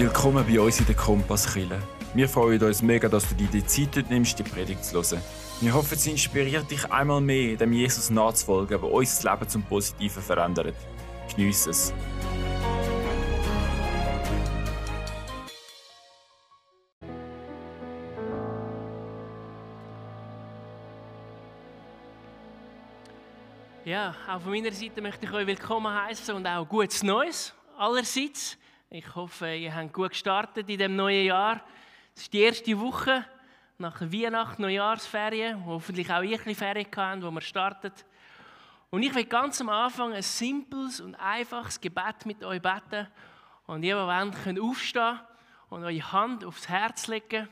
Willkommen 0.00 0.46
bei 0.46 0.58
uns 0.58 0.80
in 0.80 0.86
der 0.86 0.94
Kompasskille. 0.94 1.78
Wir 2.14 2.26
freuen 2.26 2.62
uns 2.62 2.80
mega, 2.80 3.06
dass 3.06 3.28
du 3.28 3.34
dir 3.34 3.48
die 3.48 3.62
Zeit 3.66 4.08
nimmst, 4.08 4.38
die 4.38 4.42
Predigt 4.42 4.82
zu 4.82 4.94
hören. 4.94 5.22
Wir 5.60 5.74
hoffen, 5.74 5.98
sie 5.98 6.12
inspiriert 6.12 6.70
dich 6.70 6.90
einmal 6.90 7.20
mehr, 7.20 7.54
dem 7.58 7.74
Jesus 7.74 8.08
nachzufolgen, 8.08 8.80
der 8.80 8.90
unser 8.90 9.30
Leben 9.30 9.46
zum 9.46 9.62
Positiven 9.62 10.22
verändert. 10.22 10.74
Geniess 11.36 11.66
es. 11.66 11.92
Ja, 23.84 24.14
auch 24.26 24.40
von 24.40 24.52
meiner 24.52 24.72
Seite 24.72 25.02
möchte 25.02 25.26
ich 25.26 25.32
euch 25.32 25.46
willkommen 25.46 25.92
heißen 25.92 26.34
und 26.34 26.46
auch 26.46 26.66
gutes 26.66 27.02
Neues 27.02 27.52
allerseits. 27.76 28.56
Ich 28.92 29.14
hoffe, 29.14 29.54
ihr 29.54 29.72
habt 29.72 29.92
gut 29.92 30.10
gestartet 30.10 30.68
in 30.68 30.76
dem 30.76 30.96
neuen 30.96 31.26
Jahr. 31.26 31.60
Es 32.12 32.22
ist 32.22 32.32
die 32.32 32.40
erste 32.40 32.76
Woche 32.80 33.24
nach 33.78 34.00
Weihnachten, 34.00 34.62
Neujahrsferien, 34.62 35.64
wo 35.64 35.74
hoffentlich 35.74 36.10
auch 36.10 36.22
ihr 36.22 36.30
ein 36.32 36.38
bisschen 36.38 36.56
Ferien 36.56 36.88
habt, 36.96 37.22
wo 37.22 37.30
wir 37.30 37.40
startet. 37.40 38.04
Und 38.90 39.04
ich 39.04 39.14
will 39.14 39.26
ganz 39.26 39.60
am 39.60 39.68
Anfang 39.68 40.12
ein 40.12 40.22
simples 40.22 41.00
und 41.00 41.14
einfaches 41.14 41.80
Gebet 41.80 42.26
mit 42.26 42.42
euch 42.42 42.60
beten. 42.60 43.06
Und 43.68 43.84
ihr, 43.84 43.96
wollt, 43.96 44.42
könnt 44.42 44.58
aufstehen 44.58 45.20
und 45.68 45.84
eure 45.84 46.12
Hand 46.12 46.44
aufs 46.44 46.68
Herz 46.68 47.06
legen 47.06 47.48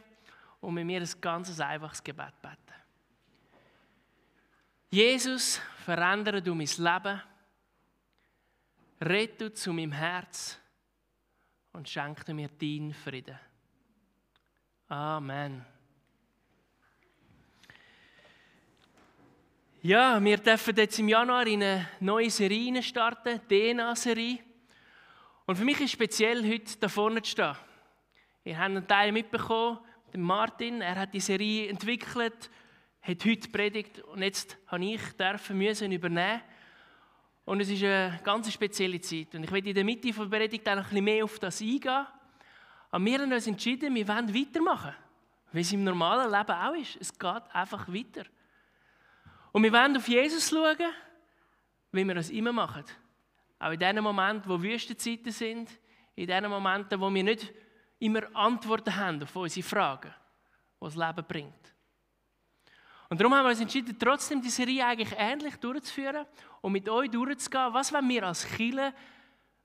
und 0.61 0.75
mit 0.75 0.87
mir 0.87 1.01
ein 1.01 1.21
ganz 1.21 1.61
einfaches 1.61 2.03
Gebet 2.03 2.35
beten. 2.43 2.57
Jesus, 4.91 5.61
verändere 5.85 6.43
du 6.43 6.53
mein 6.53 6.67
Leben, 6.67 7.23
rette 9.01 9.55
zu 9.55 9.73
meinem 9.73 9.93
Herz 9.93 10.59
und 11.79 11.89
schenke 11.89 12.35
mir 12.35 12.49
deinen 12.49 12.93
Frieden. 12.93 13.39
Amen. 14.89 15.65
Ja, 19.83 20.23
wir 20.23 20.39
dürfen 20.39 20.75
jetzt 20.75 20.99
im 20.99 21.09
Januar 21.09 21.47
in 21.47 21.63
eine 21.63 21.89
neue 22.01 22.31
Serie 22.31 22.83
starten, 22.83 23.41
DNA-Serie. 23.49 24.41
Und 25.47 25.55
für 25.55 25.65
mich 25.65 25.81
ist 25.81 25.93
speziell, 25.93 26.43
heute 26.51 26.77
da 26.81 26.89
vorne 26.89 27.23
zu 27.23 27.31
stehen. 27.31 27.55
Ihr 28.43 28.59
habt 28.59 28.65
einen 28.65 28.89
Teil 28.89 29.13
mitbekommen, 29.13 29.79
Martin, 30.17 30.81
er 30.81 30.97
hat 30.97 31.15
die 31.15 31.21
Serie 31.21 31.69
entwickelt, 31.69 32.51
hat 33.03 33.25
heute 33.25 33.49
predigt 33.51 34.01
und 34.01 34.23
jetzt 34.23 34.59
habe 34.67 34.85
ich 34.85 35.13
dürfen 35.13 35.57
müssen 35.57 35.93
übernehmen. 35.93 36.43
Und 37.49 37.61
es 37.61 37.71
ist 37.71 37.83
eine 37.83 38.21
ganz 38.23 38.53
spezielle 38.53 39.01
Zeit. 39.01 39.35
Und 39.35 39.43
ich 39.43 39.51
werde 39.51 39.71
in 39.71 39.75
der 39.75 39.83
Mitte 39.83 40.13
der 40.13 40.25
Predigt 40.27 40.69
ein 40.69 40.83
bisschen 40.83 41.03
mehr 41.03 41.25
auf 41.25 41.39
das 41.39 41.63
eingehen. 41.63 42.07
Aber 42.91 43.05
wir 43.07 43.19
haben 43.19 43.33
uns 43.33 43.47
entschieden, 43.47 43.95
wir 43.95 44.07
wollen 44.07 44.35
weitermachen. 44.35 44.95
Wie 45.53 45.63
es 45.63 45.73
im 45.73 45.83
normalen 45.83 46.31
Leben 46.31 46.51
auch 46.51 46.75
ist. 46.75 46.99
Es 47.01 47.19
geht 47.19 47.43
einfach 47.55 47.89
weiter. 47.89 48.25
Und 49.51 49.63
wir 49.63 49.73
wollen 49.73 49.97
auf 49.97 50.07
Jesus 50.07 50.51
schauen, 50.51 50.93
wie 51.93 52.05
wir 52.05 52.17
das 52.17 52.29
immer 52.29 52.53
machen. 52.53 52.85
Auch 53.59 53.73
in 53.73 53.79
den 53.79 54.03
Momenten, 54.03 54.51
wo 54.51 54.61
Wüstenzeiten 54.61 55.33
sind, 55.33 55.71
in 56.17 56.27
den 56.27 56.51
Momenten, 56.51 57.01
wo 57.01 57.09
wir 57.09 57.25
nicht 57.25 57.51
immer 57.99 58.25
Antworten 58.37 58.95
haben 58.95 59.23
auf 59.23 59.35
unsere 59.35 59.67
Fragen, 59.67 60.15
die 60.83 60.85
das 60.85 60.97
Leben 60.97 61.25
bringt. 61.27 61.75
Und 63.11 63.19
darum 63.19 63.35
haben 63.35 63.45
wir 63.45 63.51
uns 63.51 63.61
entschieden, 63.61 63.97
trotzdem 63.99 64.43
die 64.43 64.51
Serie 64.51 64.85
eigentlich 64.85 65.15
ähnlich 65.17 65.57
durchzuführen 65.57 66.27
und 66.61 66.73
mit 66.73 66.89
euch 66.89 67.11
durchzugehen. 67.11 67.73
Was 67.73 67.93
wollen 67.93 68.09
wir 68.09 68.27
als 68.27 68.47
Chile, 68.57 68.93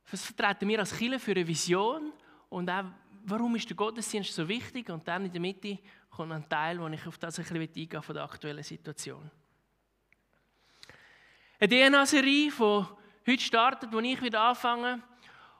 was 0.09 0.25
vertreten 0.25 0.67
wir 0.69 0.79
als 0.79 0.97
Chile 0.97 1.19
für 1.19 1.31
eine 1.31 1.45
Vision 1.45 2.13
und 2.49 2.69
auch, 2.69 2.85
warum 3.25 3.55
ist 3.55 3.69
der 3.69 3.75
Gottesdienst 3.75 4.33
so 4.33 4.47
wichtig? 4.47 4.89
Und 4.89 5.05
dann 5.07 5.25
in 5.25 5.31
der 5.31 5.41
Mitte 5.41 5.77
kommt 6.09 6.31
ein 6.31 6.47
Teil, 6.47 6.79
wo 6.79 6.87
ich 6.87 7.05
auf 7.05 7.17
das 7.17 7.37
ein 7.37 7.43
bisschen 7.43 7.61
eingehen 7.61 8.01
von 8.01 8.15
der 8.15 8.23
aktuellen 8.23 8.63
Situation. 8.63 9.29
Eine 11.59 11.69
DNA-Serie, 11.69 12.51
die 12.51 13.31
heute 13.31 13.41
startet, 13.41 13.91
wo 13.91 13.99
ich 13.99 14.21
wieder 14.21 14.41
anfange. 14.41 15.01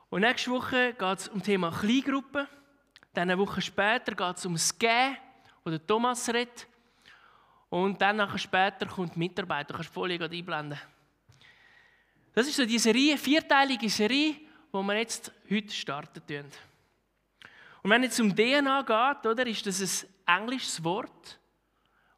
Und 0.09 0.21
nächste 0.21 0.51
Woche 0.51 0.93
geht 0.93 1.19
es 1.19 1.27
um 1.27 1.39
das 1.39 1.45
Thema 1.45 1.71
Kleingruppen. 1.71 2.47
Dann 3.13 3.29
eine 3.29 3.37
Woche 3.37 3.61
später 3.61 4.15
geht 4.15 4.37
es 4.37 4.45
um 4.45 4.53
das 4.53 4.77
Gehen, 4.77 5.17
wo 5.63 5.69
der 5.69 5.85
Thomas 5.85 6.29
redet. 6.29 6.67
Und 7.73 7.99
dann 7.99 8.17
nachher 8.17 8.37
später 8.37 8.85
kommt 8.85 9.17
Mitarbeiter. 9.17 9.69
Du 9.69 9.73
kannst 9.73 9.89
die 9.89 9.93
Folie 9.95 10.21
einblenden. 10.21 10.77
Das 12.35 12.47
ist 12.47 12.55
so 12.55 12.67
die 12.67 12.77
Serie, 12.77 13.17
vierteilige 13.17 13.89
Serie, 13.89 14.35
die 14.71 14.71
wir 14.71 14.95
jetzt 14.95 15.31
heute 15.49 15.71
starten 15.71 16.21
tun. 16.23 16.45
Und 17.81 17.89
wenn 17.89 18.03
es 18.03 18.19
um 18.19 18.35
DNA 18.35 18.83
geht, 18.83 19.25
oder, 19.25 19.47
ist 19.47 19.65
das 19.65 19.81
ein 19.81 19.89
englisches 20.41 20.83
Wort, 20.83 21.39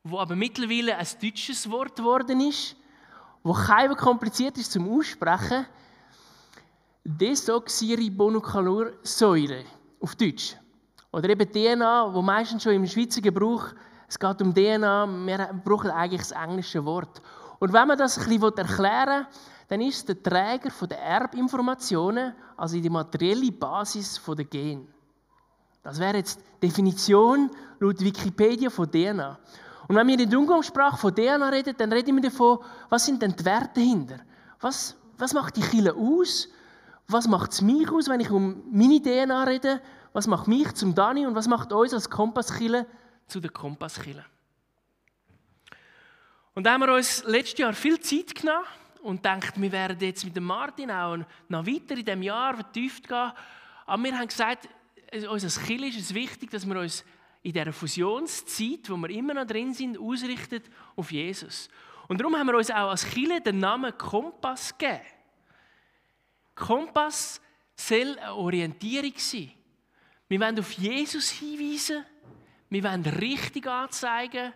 wo 0.03 0.19
aber 0.19 0.35
mittlerweile 0.35 0.97
ein 0.97 1.07
deutsches 1.21 1.71
Wort 1.71 1.95
geworden 1.95 2.41
ist, 2.41 2.75
wo 3.41 3.53
kein 3.53 3.95
kompliziert 3.95 4.57
ist 4.57 4.73
zum 4.73 4.91
Aussprechen. 4.91 5.65
Desoxyribonucleursäure 7.05 9.63
auf 10.01 10.17
Deutsch. 10.17 10.57
Oder 11.13 11.29
eben 11.29 11.49
DNA, 11.49 12.13
wo 12.13 12.21
meistens 12.21 12.61
schon 12.61 12.73
im 12.73 12.85
Schweizer 12.85 13.21
Gebrauch 13.21 13.73
es 14.07 14.19
geht 14.19 14.41
um 14.41 14.53
DNA, 14.53 15.07
wir 15.07 15.49
brauchen 15.63 15.89
eigentlich 15.91 16.21
das 16.21 16.31
englische 16.31 16.83
Wort. 16.85 17.21
Und 17.59 17.73
wenn 17.73 17.87
man 17.87 17.97
das 17.97 18.17
ein 18.17 18.25
bisschen 18.25 18.57
erklären 18.57 19.25
will, 19.25 19.27
dann 19.67 19.81
ist 19.81 20.07
der 20.07 20.21
Träger 20.21 20.69
der 20.87 21.01
Erbinformationen, 21.01 22.33
also 22.55 22.79
die 22.79 22.89
materielle 22.89 23.51
Basis 23.51 24.21
der 24.25 24.45
Gen. 24.45 24.87
Das 25.81 25.99
wäre 25.99 26.17
jetzt 26.17 26.39
die 26.61 26.67
Definition 26.67 27.49
laut 27.79 27.99
Wikipedia 27.99 28.69
von 28.69 28.89
DNA. 28.89 29.37
Und 29.87 29.95
wenn 29.95 30.07
wir 30.07 30.19
in 30.19 30.29
der 30.29 30.39
Umgangssprache 30.39 30.97
von 30.97 31.13
DNA 31.13 31.49
reden, 31.49 31.75
dann 31.77 31.91
reden 31.91 32.15
wir 32.15 32.23
davon, 32.23 32.59
was 32.89 33.05
sind 33.05 33.21
denn 33.21 33.35
die 33.35 33.45
Werte 33.45 33.75
dahinter? 33.75 34.17
Was, 34.61 34.95
was 35.17 35.33
macht 35.33 35.57
die 35.57 35.61
Kille 35.61 35.93
aus? 35.93 36.47
Was 37.07 37.27
macht 37.27 37.51
es 37.53 37.61
mich 37.61 37.91
aus, 37.91 38.09
wenn 38.09 38.19
ich 38.19 38.31
um 38.31 38.63
meine 38.71 38.99
DNA 38.99 39.43
rede? 39.43 39.81
Was 40.13 40.25
macht 40.25 40.47
mich 40.47 40.73
zum 40.73 40.95
Dani 40.95 41.27
und 41.27 41.35
was 41.35 41.47
macht 41.47 41.71
uns 41.71 41.93
als 41.93 42.09
Kompasskille 42.09 42.87
zu 43.27 43.39
der 43.39 43.51
Kompasskille. 43.51 44.25
Und 46.53 46.63
da 46.63 46.73
haben 46.73 46.81
wir 46.81 46.93
uns 46.93 47.23
letztes 47.25 47.59
Jahr 47.59 47.73
viel 47.73 47.99
Zeit 47.99 48.33
genommen 48.33 48.65
und 49.01 49.23
denkt, 49.25 49.59
wir 49.61 49.71
werden 49.71 49.99
jetzt 49.99 50.23
mit 50.23 50.35
dem 50.35 50.45
Martin 50.45 50.89
auch 50.89 51.17
noch 51.49 51.65
weiter 51.67 51.97
in 51.97 52.05
diesem 52.05 52.23
Jahr 52.23 52.55
vertieft 52.55 53.07
gehen. 53.07 53.31
Aber 53.85 54.03
wir 54.03 54.17
haben 54.17 54.27
gesagt, 54.27 54.69
uns 55.29 55.43
als 55.43 55.61
Kirche 55.61 55.99
ist 55.99 56.09
es 56.09 56.13
wichtig, 56.13 56.49
dass 56.51 56.65
wir 56.65 56.79
uns 56.79 57.03
in 57.43 57.53
dieser 57.53 57.73
Fusionszeit, 57.73 58.89
wo 58.89 58.95
wir 58.97 59.09
immer 59.09 59.33
noch 59.33 59.45
drin 59.45 59.73
sind, 59.73 59.97
ausrichten 59.97 60.63
auf 60.95 61.11
Jesus. 61.11 61.69
Und 62.07 62.19
darum 62.19 62.35
haben 62.35 62.47
wir 62.47 62.55
uns 62.55 62.71
auch 62.71 62.89
als 62.89 63.05
Kirche 63.05 63.41
den 63.41 63.59
Namen 63.59 63.95
Kompass 63.97 64.75
gegeben. 64.77 65.01
Kompass 66.55 67.41
soll 67.75 68.17
eine 68.17 68.33
Orientierung 68.33 69.13
sein. 69.17 69.51
Wir 70.27 70.39
wollen 70.39 70.59
auf 70.59 70.71
Jesus 70.71 71.29
hinweisen 71.29 72.05
wir 72.69 72.83
wollen 72.83 73.05
richtig 73.05 73.67
anzeigen 73.67 74.53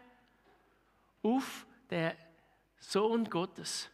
auf 1.22 1.66
den 1.90 2.12
Sohn 2.80 3.26
Gottes. 3.26 3.90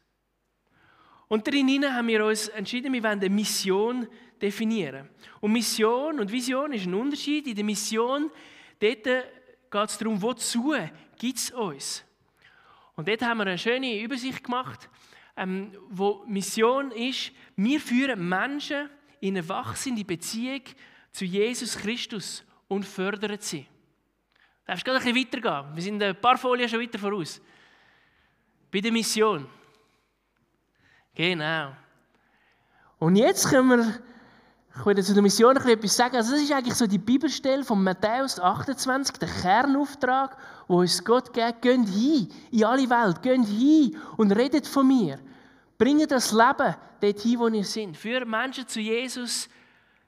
Und 1.27 1.47
darin 1.47 1.83
haben 1.85 2.07
wir 2.07 2.25
uns 2.25 2.47
entschieden, 2.49 2.93
wir 2.93 3.03
wollen 3.03 3.19
eine 3.19 3.29
Mission 3.29 4.07
definieren. 4.41 5.09
Und 5.41 5.51
Mission 5.51 6.19
und 6.19 6.31
Vision 6.31 6.73
ist 6.73 6.85
ein 6.85 6.93
Unterschied. 6.93 7.47
In 7.47 7.55
der 7.55 7.63
Mission 7.63 8.29
geht 8.79 9.07
es 9.07 9.97
darum, 9.97 10.21
wozu 10.21 10.75
gibt 11.17 11.37
es 11.37 11.51
uns. 11.51 12.03
Und 12.95 13.07
dort 13.07 13.21
haben 13.23 13.39
wir 13.39 13.47
eine 13.47 13.57
schöne 13.57 13.99
Übersicht 14.01 14.43
gemacht, 14.43 14.89
ähm, 15.35 15.71
wo 15.89 16.23
Mission 16.27 16.91
ist, 16.91 17.31
wir 17.55 17.79
führen 17.81 18.27
Menschen 18.27 18.89
in 19.19 19.35
eine 19.35 19.49
wachsende 19.49 20.05
Beziehung 20.05 20.61
zu 21.11 21.25
Jesus 21.25 21.77
Christus 21.77 22.43
und 22.67 22.85
fördern 22.85 23.37
sie. 23.39 23.65
Du 24.65 24.71
darfst 24.71 24.83
gerade 24.83 24.97
ein 24.97 25.13
bisschen 25.13 25.41
weitergehen. 25.41 25.75
Wir 25.75 25.83
sind 25.83 26.01
ein 26.01 26.19
paar 26.19 26.37
Folien 26.39 26.67
schon 26.67 26.81
weiter 26.81 26.97
voraus. 26.97 27.39
Bei 28.71 28.81
der 28.81 28.91
Mission. 28.91 29.47
Genau. 31.13 31.71
Und 32.97 33.15
jetzt 33.15 33.47
können 33.47 33.69
wir, 33.69 33.99
ich 34.75 34.85
will 34.85 35.03
zu 35.03 35.13
der 35.13 35.21
Mission 35.21 35.55
etwas 35.55 35.95
sagen. 35.95 36.15
Also 36.15 36.31
das 36.31 36.41
ist 36.41 36.51
eigentlich 36.51 36.73
so 36.73 36.87
die 36.87 36.97
Bibelstelle 36.97 37.63
von 37.63 37.83
Matthäus 37.83 38.39
28, 38.39 39.17
der 39.17 39.29
Kernauftrag, 39.29 40.35
wo 40.67 40.79
uns 40.79 41.03
Gott 41.03 41.31
gibt. 41.31 41.61
Geht 41.61 41.87
hin 41.87 42.27
in 42.49 42.63
alle 42.63 42.89
Welt, 42.89 43.21
geht 43.21 43.45
hin 43.45 43.95
und 44.17 44.31
redet 44.31 44.65
von 44.65 44.87
mir. 44.87 45.19
Bringt 45.77 46.09
das 46.09 46.31
Leben 46.31 46.75
dorthin, 47.01 47.39
wo 47.39 47.47
ihr 47.49 47.63
seid. 47.63 47.95
Führt 47.95 48.27
Menschen 48.27 48.67
zu 48.67 48.79
Jesus, 48.79 49.47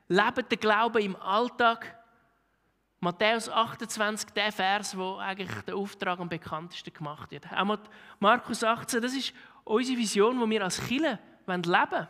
lebt 0.07 0.51
den 0.51 0.59
Glauben 0.59 1.03
im 1.03 1.15
Alltag 1.17 1.96
Matthäus 2.99 3.47
28, 3.47 4.31
der 4.31 4.51
Vers, 4.51 4.97
wo 4.97 5.17
eigentlich 5.17 5.51
der 5.61 5.75
Auftrag 5.75 6.19
am 6.19 6.29
bekanntesten 6.29 6.93
gemacht 6.93 7.29
wird. 7.31 7.45
Auch 7.51 7.77
Markus 8.19 8.63
18, 8.63 9.01
das 9.01 9.13
ist 9.13 9.33
unsere 9.63 9.97
Vision, 9.97 10.39
wo 10.39 10.49
wir 10.49 10.63
als 10.63 10.81
Kille 10.85 11.19
leben 11.45 11.65
wollen. 11.65 12.07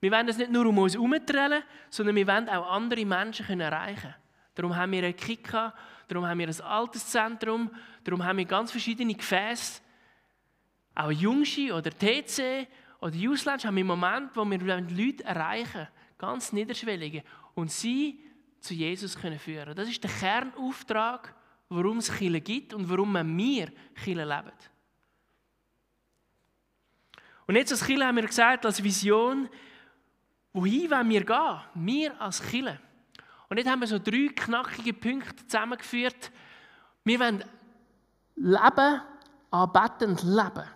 Wir 0.00 0.12
wollen 0.12 0.28
es 0.28 0.38
nicht 0.38 0.50
nur 0.50 0.66
um 0.66 0.78
uns 0.78 0.94
herumtreiben, 0.94 1.62
sondern 1.90 2.16
wir 2.16 2.26
wollen 2.26 2.48
auch 2.48 2.70
andere 2.70 3.04
Menschen 3.04 3.60
erreichen 3.60 4.14
Darum 4.54 4.74
haben 4.74 4.90
wir 4.90 5.04
eine 5.04 5.14
Kika, 5.14 5.72
darum 6.08 6.26
haben 6.26 6.38
wir 6.40 6.48
ein 6.48 6.60
Alterszentrum, 6.60 7.70
darum 8.02 8.24
haben 8.24 8.38
wir 8.38 8.44
ganz 8.44 8.72
verschiedene 8.72 9.14
Gefäße. 9.14 9.80
Auch 10.96 11.12
Jungschi 11.12 11.70
oder 11.70 11.90
TC 11.90 12.66
oder 13.00 13.14
Useland 13.14 13.64
haben 13.64 13.76
wir 13.76 13.84
Moment, 13.84 14.30
wo 14.34 14.44
wir 14.44 14.58
Leute 14.58 15.22
erreichen, 15.22 15.86
ganz 16.18 16.52
niederschwellige, 16.52 17.22
und 17.54 17.70
sie 17.70 18.20
zu 18.60 18.74
Jesus 18.74 19.18
können 19.18 19.38
führen. 19.38 19.74
Das 19.74 19.88
ist 19.88 20.02
der 20.02 20.10
Kernauftrag, 20.10 21.34
warum 21.68 21.98
es 21.98 22.12
Kirche 22.12 22.40
gibt 22.40 22.74
und 22.74 22.88
warum 22.88 23.12
wir 23.14 23.72
Kirche 23.94 24.24
leben. 24.24 24.52
Und 27.46 27.56
jetzt 27.56 27.72
als 27.72 27.84
Kirche 27.84 28.06
haben 28.06 28.16
wir 28.16 28.26
gesagt, 28.26 28.66
als 28.66 28.82
Vision, 28.82 29.48
wohin 30.52 30.90
wollen 30.90 31.08
wir 31.08 31.24
gehen? 31.24 31.60
Wir 31.74 32.20
als 32.20 32.42
Kirche. 32.42 32.78
Und 33.48 33.56
jetzt 33.56 33.70
haben 33.70 33.80
wir 33.80 33.88
so 33.88 33.98
drei 33.98 34.28
knackige 34.34 34.92
Punkte 34.92 35.46
zusammengeführt. 35.46 36.30
Wir 37.04 37.18
wollen 37.20 37.42
leben, 38.36 39.00
anbetend 39.50 40.22
leben. 40.22 40.68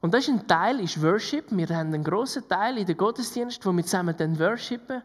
Und 0.00 0.12
das 0.12 0.28
ist 0.28 0.34
ein 0.34 0.46
Teil, 0.46 0.80
ist 0.80 1.02
Worship. 1.02 1.46
Wir 1.50 1.68
haben 1.68 1.92
einen 1.92 2.04
grossen 2.04 2.46
Teil 2.48 2.78
in 2.78 2.86
der 2.86 2.94
Gottesdienst, 2.94 3.64
wo 3.64 3.72
wir 3.72 3.82
zusammen 3.82 4.14
dann 4.16 4.38
worshipen, 4.38 5.02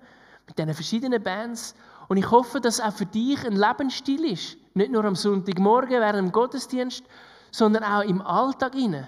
mit 0.51 0.59
diesen 0.59 0.73
verschiedenen 0.73 1.23
Bands. 1.23 1.75
Und 2.07 2.17
ich 2.17 2.29
hoffe, 2.29 2.59
dass 2.59 2.79
auch 2.79 2.93
für 2.93 3.05
dich 3.05 3.45
ein 3.45 3.55
Lebensstil 3.55 4.25
ist. 4.25 4.57
Nicht 4.73 4.91
nur 4.91 5.05
am 5.05 5.15
Sonntagmorgen 5.15 5.99
während 6.01 6.17
dem 6.17 6.31
Gottesdienst, 6.31 7.03
sondern 7.51 7.83
auch 7.83 8.03
im 8.03 8.21
Alltag 8.21 8.73
hinein. 8.73 9.07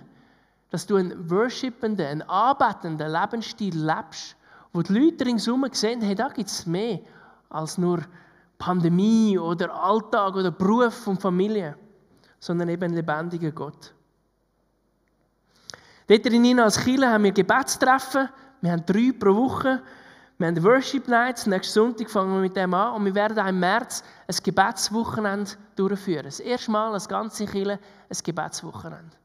Dass 0.69 0.85
du 0.85 0.95
einen 0.95 1.29
worshipenden, 1.29 2.05
einen 2.05 2.21
anbetenden 2.23 3.11
Lebensstil 3.11 3.75
lebst, 3.77 4.35
wo 4.71 4.81
die 4.81 4.93
Leute 4.93 5.25
ringsherum 5.25 5.65
sehen, 5.71 6.01
hey, 6.01 6.15
da 6.15 6.29
gibt 6.29 6.49
es 6.49 6.65
mehr 6.65 6.99
als 7.49 7.77
nur 7.77 8.03
Pandemie 8.57 9.37
oder 9.37 9.73
Alltag 9.73 10.35
oder 10.35 10.51
Beruf 10.51 11.05
und 11.07 11.21
Familie, 11.21 11.75
sondern 12.39 12.69
eben 12.69 12.83
ein 12.83 12.93
lebendiger 12.93 13.51
Gott. 13.51 13.93
Dort 16.07 16.25
in 16.25 16.59
als 16.59 16.79
Kirche 16.79 17.07
haben 17.07 17.23
wir 17.23 17.31
Gebetstreffen. 17.31 18.29
Wir 18.61 18.71
haben 18.71 18.85
drei 18.85 19.11
pro 19.17 19.35
Woche. 19.35 19.81
Wir 20.43 20.49
haben 20.49 20.63
Worship 20.65 21.07
Nights. 21.07 21.47
Nächsten 21.47 21.73
Sonntag 21.73 22.09
fangen 22.09 22.33
wir 22.33 22.41
mit 22.41 22.57
dem 22.57 22.73
an. 22.73 22.95
Und 22.95 23.05
wir 23.05 23.15
werden 23.15 23.47
im 23.47 23.61
März 23.61 24.03
ein 24.27 24.35
Gebetswochenende 24.43 25.51
durchführen. 25.77 26.25
Das 26.25 26.41
erste 26.41 26.69
Mal 26.69 26.91
als 26.91 27.07
ganze 27.07 27.45
Kirche 27.45 27.79
ein 28.09 28.17
Gebetswochenende. 28.25 29.15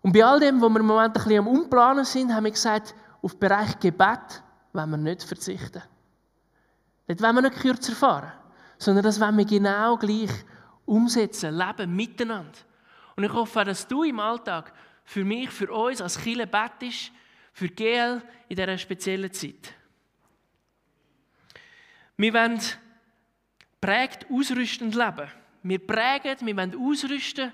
Und 0.00 0.14
bei 0.14 0.24
all 0.24 0.40
dem, 0.40 0.62
wo 0.62 0.70
wir 0.70 0.80
im 0.80 0.86
Moment 0.86 1.08
ein 1.08 1.12
bisschen 1.12 1.40
am 1.40 1.46
Umplanen 1.46 2.06
sind, 2.06 2.34
haben 2.34 2.44
wir 2.44 2.52
gesagt, 2.52 2.94
auf 3.20 3.32
den 3.32 3.40
Bereich 3.40 3.78
Gebet 3.80 4.42
wollen 4.72 4.90
wir 4.92 4.96
nicht 4.96 5.24
verzichten. 5.24 5.82
Dort 7.06 7.20
wollen 7.20 7.34
wir 7.34 7.42
nicht 7.42 7.60
kürzer 7.60 7.92
fahren, 7.92 8.32
sondern 8.78 9.04
das 9.04 9.20
wollen 9.20 9.36
wir 9.36 9.44
genau 9.44 9.98
gleich 9.98 10.30
umsetzen, 10.86 11.54
leben 11.54 11.94
miteinander. 11.94 12.58
Und 13.14 13.24
ich 13.24 13.32
hoffe, 13.34 13.62
dass 13.62 13.86
du 13.86 14.04
im 14.04 14.18
Alltag 14.20 14.72
für 15.04 15.22
mich, 15.22 15.50
für 15.50 15.70
uns 15.70 16.00
als 16.00 16.16
Kirche 16.16 16.46
betest, 16.46 17.12
für 17.52 17.68
GL 17.68 18.22
in 18.48 18.56
dieser 18.56 18.78
speziellen 18.78 19.30
Zeit. 19.30 19.74
Wir 22.16 22.32
wollen 22.32 22.60
prägt 23.80 24.26
ausrüstend 24.30 24.94
leben. 24.94 25.28
Wir 25.62 25.84
prägen, 25.84 26.46
wir 26.46 26.56
wollen 26.56 26.74
ausrüsten. 26.78 27.52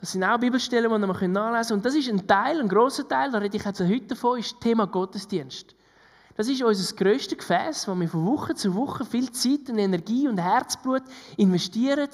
Das 0.00 0.12
sind 0.12 0.22
auch 0.24 0.38
Bibelstellen, 0.38 0.90
die 0.90 0.98
man 0.98 1.32
nachlesen 1.32 1.34
kann. 1.34 1.76
Und 1.76 1.84
das 1.84 1.94
ist 1.94 2.08
ein 2.08 2.26
Teil, 2.26 2.60
ein 2.60 2.68
grosser 2.68 3.06
Teil, 3.08 3.30
da 3.30 3.38
rede 3.38 3.56
ich 3.56 3.64
jetzt 3.64 3.80
heute 3.80 4.06
davon, 4.06 4.38
ist 4.38 4.52
das 4.52 4.60
Thema 4.60 4.86
Gottesdienst. 4.86 5.74
Das 6.36 6.48
ist 6.48 6.62
unser 6.62 6.96
grösstes 6.96 7.38
Gefäß, 7.38 7.88
wo 7.88 7.94
wir 7.96 8.08
von 8.08 8.24
Woche 8.24 8.54
zu 8.54 8.74
Woche 8.74 9.04
viel 9.04 9.30
Zeit 9.32 9.68
und 9.68 9.78
Energie 9.78 10.28
und 10.28 10.38
Herzblut 10.38 11.02
investieren. 11.36 12.08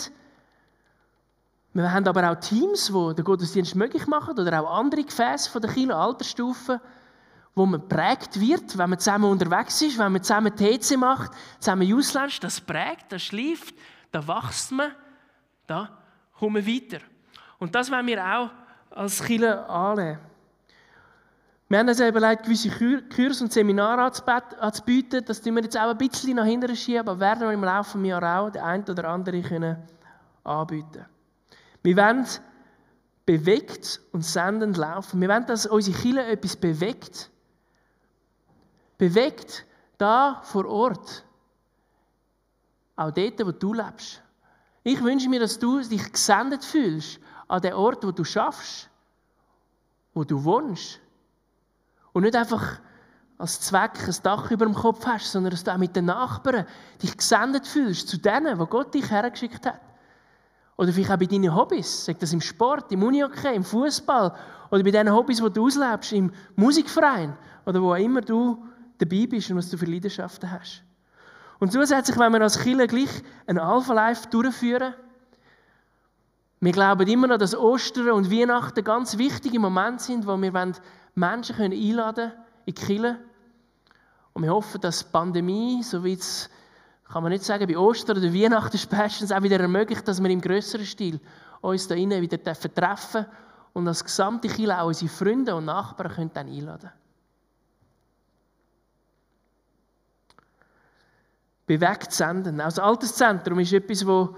Wir 1.74 1.92
haben 1.92 2.06
aber 2.06 2.30
auch 2.30 2.36
Teams, 2.36 2.86
die 2.86 3.14
den 3.16 3.24
Gottesdienst 3.24 3.74
möglich 3.74 4.06
machen 4.06 4.38
oder 4.38 4.62
auch 4.62 4.78
andere 4.78 5.04
Gefäße 5.04 5.50
von 5.50 5.60
der 5.60 5.72
kleinen 5.72 5.90
Altersstufe, 5.90 6.80
wo 7.54 7.66
man 7.66 7.88
prägt 7.88 8.40
wird, 8.40 8.76
wenn 8.76 8.90
man 8.90 8.98
zusammen 8.98 9.30
unterwegs 9.30 9.80
ist, 9.82 9.98
wenn 9.98 10.12
man 10.12 10.22
zusammen 10.22 10.54
TC 10.54 10.96
macht, 10.96 11.32
zusammen 11.60 11.92
Ausländsch, 11.94 12.40
das 12.40 12.60
prägt, 12.60 13.12
das 13.12 13.22
schleift, 13.22 13.74
da 14.10 14.26
wächst 14.26 14.72
man, 14.72 14.92
da 15.66 15.90
kommen 16.38 16.66
wir 16.66 16.74
weiter. 16.74 17.04
Und 17.58 17.74
das 17.74 17.90
wollen 17.90 18.06
wir 18.06 18.24
auch 18.24 18.50
als 18.90 19.22
Kirche 19.22 19.68
annehmen. 19.68 20.18
Wir 21.68 21.78
haben 21.78 21.88
uns 21.88 21.98
überlegt, 21.98 22.44
gewisse 22.44 22.70
Kurs 23.08 23.40
und 23.40 23.52
Seminare 23.52 24.12
anzubieten. 24.60 25.24
Das 25.24 25.40
tun 25.40 25.54
wir 25.54 25.62
jetzt 25.62 25.76
auch 25.76 25.90
ein 25.90 25.98
bisschen 25.98 26.36
nach 26.36 26.44
hinten 26.44 26.76
schieben, 26.76 27.00
aber 27.00 27.18
werden 27.18 27.40
wir 27.40 27.52
im 27.52 27.64
Laufe 27.64 27.98
des 27.98 28.06
Jahres 28.06 28.38
auch 28.38 28.50
den 28.50 28.62
einen 28.62 28.84
oder 28.84 29.08
anderen 29.08 29.42
können 29.42 29.76
anbieten 30.44 31.06
Wir 31.82 31.96
wollen 31.96 32.26
bewegt 33.24 34.00
und 34.12 34.22
sendend 34.24 34.76
laufen. 34.76 35.20
Wir 35.20 35.28
wollen, 35.28 35.46
dass 35.46 35.64
unsere 35.64 35.96
Kirche 35.96 36.24
etwas 36.24 36.56
bewegt. 36.56 37.30
Bewegt 38.98 39.66
da 39.98 40.40
vor 40.42 40.66
Ort. 40.66 41.24
Auch 42.96 43.10
dort, 43.10 43.46
wo 43.46 43.50
du 43.50 43.72
lebst. 43.72 44.22
Ich 44.82 45.02
wünsche 45.02 45.28
mir, 45.28 45.40
dass 45.40 45.58
du 45.58 45.80
dich 45.80 46.12
gesendet 46.12 46.64
fühlst 46.64 47.18
an 47.48 47.62
den 47.62 47.72
Ort, 47.72 48.04
wo 48.04 48.12
du 48.12 48.24
schaffst, 48.24 48.88
wo 50.12 50.24
du 50.24 50.44
wohnst 50.44 51.00
und 52.12 52.22
nicht 52.22 52.36
einfach 52.36 52.80
als 53.38 53.60
Zweck 53.60 53.98
ein 54.06 54.16
Dach 54.22 54.50
über 54.50 54.64
dem 54.64 54.74
Kopf 54.74 55.04
hast, 55.06 55.32
sondern 55.32 55.50
dass 55.50 55.64
du 55.64 55.72
auch 55.72 55.78
mit 55.78 55.96
den 55.96 56.04
Nachbarn 56.04 56.66
dich 57.02 57.16
gesendet 57.16 57.66
fühlst 57.66 58.08
zu 58.08 58.18
denen, 58.18 58.58
wo 58.58 58.66
Gott 58.66 58.94
dich 58.94 59.10
hergeschickt 59.10 59.66
hat. 59.66 59.80
Oder 60.76 60.92
vielleicht 60.92 61.10
auch 61.10 61.18
bei 61.18 61.26
deinen 61.26 61.54
Hobbys, 61.54 62.04
sag 62.04 62.18
das 62.18 62.32
im 62.32 62.40
Sport, 62.40 62.90
im 62.92 63.02
Unihockey, 63.02 63.54
im 63.54 63.64
Fußball 63.64 64.34
oder 64.70 64.82
bei 64.82 64.90
den 64.90 65.12
Hobbys, 65.12 65.40
die 65.40 65.50
du 65.50 65.66
auslebst, 65.66 66.12
im 66.12 66.32
Musikverein 66.56 67.36
oder 67.64 67.82
wo 67.82 67.92
auch 67.92 67.98
immer 67.98 68.20
du 68.20 68.64
dabei 69.08 69.26
bist 69.26 69.50
und 69.50 69.56
was 69.56 69.70
du 69.70 69.76
für 69.76 69.86
Leidenschaften 69.86 70.50
hast. 70.50 70.82
Und 71.58 71.72
zusätzlich, 71.72 72.18
wenn 72.18 72.32
wir 72.32 72.40
als 72.42 72.58
Killer 72.58 72.86
gleich 72.86 73.22
ein 73.46 73.58
Alpha 73.58 73.92
Life 73.92 74.28
durchführen, 74.28 74.94
wir 76.60 76.72
glauben 76.72 77.06
immer 77.06 77.26
noch, 77.26 77.38
dass 77.38 77.54
Ostern 77.54 78.10
und 78.10 78.30
Weihnachten 78.30 78.82
ganz 78.82 79.18
wichtige 79.18 79.58
Momente 79.58 80.02
sind, 80.02 80.26
wo 80.26 80.40
wir 80.40 80.52
Menschen 81.14 81.54
einladen 81.54 81.54
können 81.56 81.72
in 81.72 82.40
die 82.66 82.72
Kirche. 82.72 83.18
Und 84.32 84.42
wir 84.42 84.52
hoffen, 84.52 84.80
dass 84.80 85.04
die 85.04 85.12
Pandemie, 85.12 85.82
so 85.82 86.02
wie 86.02 86.14
es, 86.14 86.48
kann 87.12 87.22
man 87.22 87.32
nicht 87.32 87.44
sagen, 87.44 87.66
bei 87.66 87.76
Ostern 87.76 88.16
oder 88.16 88.32
Weihnachten 88.32 88.78
spätestens 88.78 89.30
auch 89.30 89.42
wieder 89.42 89.60
ermöglicht, 89.60 90.08
dass 90.08 90.22
wir 90.22 90.30
im 90.30 90.40
größeren 90.40 90.86
Stil 90.86 91.20
uns 91.60 91.86
da 91.86 91.94
innen 91.94 92.22
wieder 92.22 92.42
treffen 92.42 93.26
und 93.74 93.86
als 93.86 94.02
gesamte 94.02 94.48
Kirche 94.48 94.80
auch 94.80 94.86
unsere 94.86 95.10
Freunde 95.10 95.54
und 95.54 95.66
Nachbarn 95.66 96.12
können 96.12 96.30
dann 96.32 96.48
einladen 96.48 96.90
Bewegt 101.66 102.12
senden. 102.12 102.60
Auch 102.60 102.66
das 102.66 102.78
Alterszentrum 102.78 103.58
ist 103.58 103.72
etwas, 103.72 104.06
wo 104.06 104.34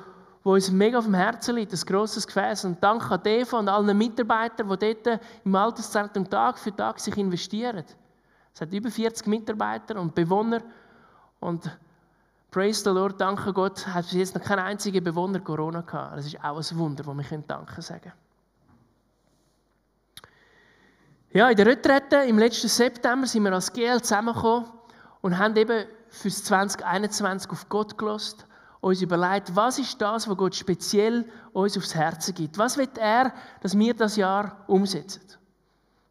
wo 0.46 0.52
uns 0.52 0.70
mega 0.70 0.98
auf 0.98 1.06
dem 1.06 1.14
Herzen 1.14 1.56
liegt, 1.56 1.72
ein 1.72 1.80
grosses 1.80 2.24
Gefäß. 2.24 2.66
Und 2.66 2.80
danke 2.80 3.12
an 3.12 3.20
Eva 3.24 3.58
und 3.58 3.68
allen 3.68 3.98
Mitarbeitern, 3.98 4.68
die 4.68 4.94
dort 4.94 5.20
im 5.44 5.54
Alterszentrum 5.56 6.30
Tag 6.30 6.56
für 6.56 6.74
Tag 6.74 7.00
sich 7.00 7.16
investieren. 7.16 7.84
Es 8.54 8.60
hat 8.60 8.72
über 8.72 8.88
40 8.88 9.26
Mitarbeiter 9.26 10.00
und 10.00 10.14
Bewohner. 10.14 10.60
Und 11.40 11.68
praise 12.52 12.84
the 12.84 12.90
Lord, 12.90 13.20
danke 13.20 13.52
Gott, 13.52 13.88
hat 13.88 14.04
bis 14.04 14.12
jetzt 14.12 14.36
noch 14.36 14.42
kein 14.44 14.60
einziger 14.60 15.00
Bewohner 15.00 15.40
Corona 15.40 15.80
gehabt. 15.80 16.16
Das 16.16 16.26
ist 16.26 16.38
auch 16.44 16.56
ein 16.56 16.78
Wunder, 16.78 17.04
wo 17.04 17.12
wir 17.12 17.24
Danke 17.44 17.82
sagen 17.82 18.02
können. 18.02 18.12
Ja, 21.32 21.50
in 21.50 21.56
der 21.56 21.66
Retrette 21.66 22.18
im 22.18 22.38
letzten 22.38 22.68
September 22.68 23.26
sind 23.26 23.42
wir 23.42 23.52
als 23.52 23.72
GL 23.72 24.00
zusammengekommen 24.00 24.68
und 25.22 25.36
haben 25.36 25.56
eben 25.56 25.86
für 26.16 26.30
2021 26.30 27.50
auf 27.50 27.68
Gott 27.68 27.96
gelost 27.98 28.46
uns 28.80 29.02
überlegt, 29.02 29.54
was 29.56 29.78
ist 29.78 30.00
das, 30.00 30.28
was 30.28 30.36
Gott 30.36 30.54
speziell 30.54 31.24
uns 31.52 31.76
aufs 31.76 31.94
Herzen 31.94 32.34
gibt. 32.34 32.56
Was 32.56 32.76
wird 32.76 32.98
er, 32.98 33.32
dass 33.60 33.76
wir 33.76 33.94
das 33.94 34.16
Jahr 34.16 34.64
umsetzen? 34.66 35.22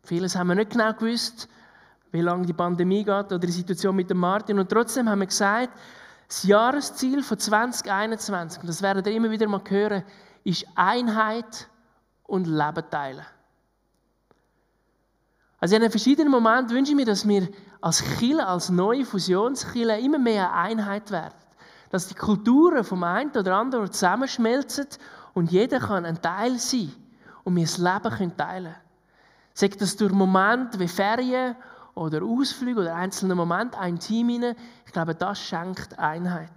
Vieles 0.04 0.36
haben 0.36 0.48
wir 0.48 0.56
nicht 0.56 0.72
genau 0.72 0.94
gewusst, 0.94 1.48
wie 2.12 2.22
lange 2.22 2.46
die 2.46 2.54
Pandemie 2.54 3.04
geht 3.04 3.26
oder 3.26 3.40
die 3.40 3.52
Situation 3.52 3.96
mit 3.96 4.10
dem 4.10 4.18
Martin. 4.18 4.60
Und 4.60 4.70
trotzdem 4.70 5.10
haben 5.10 5.20
wir 5.20 5.28
gesagt, 5.28 5.72
das 6.28 6.44
Jahresziel 6.44 7.24
von 7.24 7.38
2021, 7.38 8.62
und 8.62 8.68
das 8.68 8.82
werdet 8.82 9.08
ihr 9.08 9.14
immer 9.14 9.32
wieder 9.32 9.48
mal 9.48 9.62
hören, 9.68 10.04
ist 10.44 10.66
Einheit 10.76 11.70
und 12.24 12.48
Leben 12.48 12.90
teilen. 12.90 13.26
Also 15.66 15.78
in 15.78 15.90
verschiedenen 15.90 16.30
Moment 16.30 16.70
wünsche 16.70 16.92
ich 16.92 16.96
mir, 16.96 17.06
dass 17.06 17.28
wir 17.28 17.50
als 17.82 18.04
Chile, 18.20 18.46
als 18.46 18.70
neue 18.70 19.04
Fusionschile 19.04 20.00
immer 20.00 20.20
mehr 20.20 20.54
eine 20.54 20.82
Einheit 20.84 21.10
werden 21.10 21.34
dass 21.90 22.08
die 22.08 22.14
Kulturen 22.14 22.84
vom 22.84 23.04
einen 23.04 23.32
oder 23.32 23.56
anderen 23.56 23.90
zusammenschmelzen 23.90 24.86
und 25.34 25.50
jeder 25.50 25.80
kann 25.80 26.06
ein 26.06 26.22
Teil 26.22 26.60
sein 26.60 26.92
und 27.46 27.56
wir 27.56 27.64
das 27.64 27.78
Leben 27.78 28.36
teilen 28.36 28.66
können. 28.66 28.76
Sagt 29.54 29.80
das 29.80 29.96
durch 29.96 30.12
Momente 30.12 30.78
wie 30.78 30.90
Ferien 30.90 31.56
oder 31.94 32.22
Ausflüge 32.22 32.82
oder 32.82 32.96
einzelne 32.96 33.34
Momente, 33.34 33.80
ein 33.80 33.98
Team 33.98 34.28
hinein. 34.28 34.58
Ich 34.86 34.92
glaube, 34.92 35.16
das 35.16 35.40
schenkt 35.40 35.98
Einheit. 35.98 36.52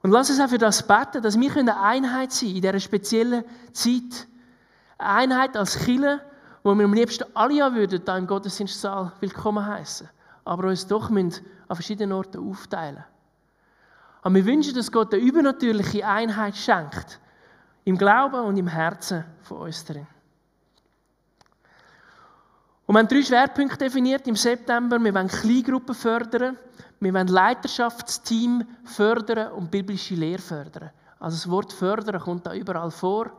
Und 0.00 0.12
lass 0.12 0.30
uns 0.30 0.40
auch 0.40 0.48
für 0.48 0.56
das 0.56 0.86
beten, 0.86 1.20
dass 1.20 1.38
wir 1.38 1.54
eine 1.54 1.78
Einheit 1.78 2.32
sein 2.32 2.56
in 2.56 2.62
dieser 2.62 2.80
speziellen 2.80 3.44
Zeit. 3.74 4.28
Eine 4.96 5.34
Einheit 5.34 5.56
als 5.58 5.78
Killer, 5.78 6.22
wo 6.66 6.74
wir 6.74 6.84
am 6.84 6.94
liebsten 6.94 7.24
alle 7.32 7.54
ja 7.54 7.72
würden, 7.72 8.04
da 8.04 8.18
im 8.18 8.26
Gottesdienstsaal 8.26 9.12
willkommen 9.20 9.64
heißen, 9.64 10.08
aber 10.44 10.66
uns 10.66 10.84
doch 10.84 11.10
an 11.10 11.32
verschiedenen 11.68 12.10
Orten 12.10 12.38
aufteilen. 12.38 13.04
Aber 14.22 14.34
wir 14.34 14.44
wünschen, 14.44 14.74
dass 14.74 14.90
Gott 14.90 15.14
eine 15.14 15.22
übernatürliche 15.22 16.04
Einheit 16.04 16.56
schenkt, 16.56 17.20
im 17.84 17.96
Glauben 17.96 18.44
und 18.44 18.56
im 18.56 18.66
Herzen 18.66 19.24
von 19.42 19.58
uns 19.58 19.84
drin. 19.84 20.08
Und 22.86 22.96
wir 22.96 22.98
haben 22.98 23.06
drei 23.06 23.22
Schwerpunkte 23.22 23.84
definiert 23.84 24.26
im 24.26 24.34
September. 24.34 24.98
Wir 24.98 25.14
wollen 25.14 25.28
Kleingruppen 25.28 25.94
fördern, 25.94 26.58
wir 26.98 27.14
wollen 27.14 27.28
Leiterschaftsteam 27.28 28.66
fördern 28.84 29.52
und 29.52 29.70
biblische 29.70 30.16
Lehre 30.16 30.42
fördern. 30.42 30.90
Also 31.20 31.36
das 31.36 31.48
Wort 31.48 31.72
fördern 31.72 32.20
kommt 32.20 32.44
da 32.44 32.54
überall 32.54 32.90
vor. 32.90 33.30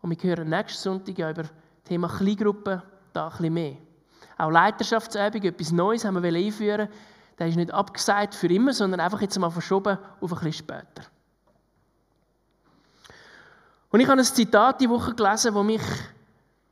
Und 0.00 0.10
wir 0.10 0.30
hören 0.30 0.48
nächsten 0.48 0.82
Sonntag 0.82 1.18
ja 1.18 1.30
über 1.30 1.44
Thema 1.88 2.08
Kleingruppen 2.08 2.82
da 3.12 3.24
ein 3.24 3.30
bisschen 3.30 3.54
mehr. 3.54 3.76
Auch 4.36 4.50
Leiterschaftsübung, 4.50 5.42
etwas 5.42 5.72
Neues 5.72 6.04
haben 6.04 6.22
wir 6.22 6.32
einführen. 6.32 6.88
Das 7.36 7.48
ist 7.48 7.56
nicht 7.56 7.72
abgesagt 7.72 8.34
für 8.34 8.48
immer, 8.48 8.72
sondern 8.72 9.00
einfach 9.00 9.20
jetzt 9.20 9.38
mal 9.38 9.50
verschoben 9.50 9.98
auf 10.20 10.32
ein 10.32 10.38
bisschen 10.38 10.52
später. 10.52 11.08
Und 13.90 14.00
ich 14.00 14.08
habe 14.08 14.20
ein 14.20 14.24
Zitat 14.24 14.80
die 14.80 14.88
Woche 14.88 15.14
gelesen, 15.14 15.54
das 15.54 15.64
mich 15.64 15.82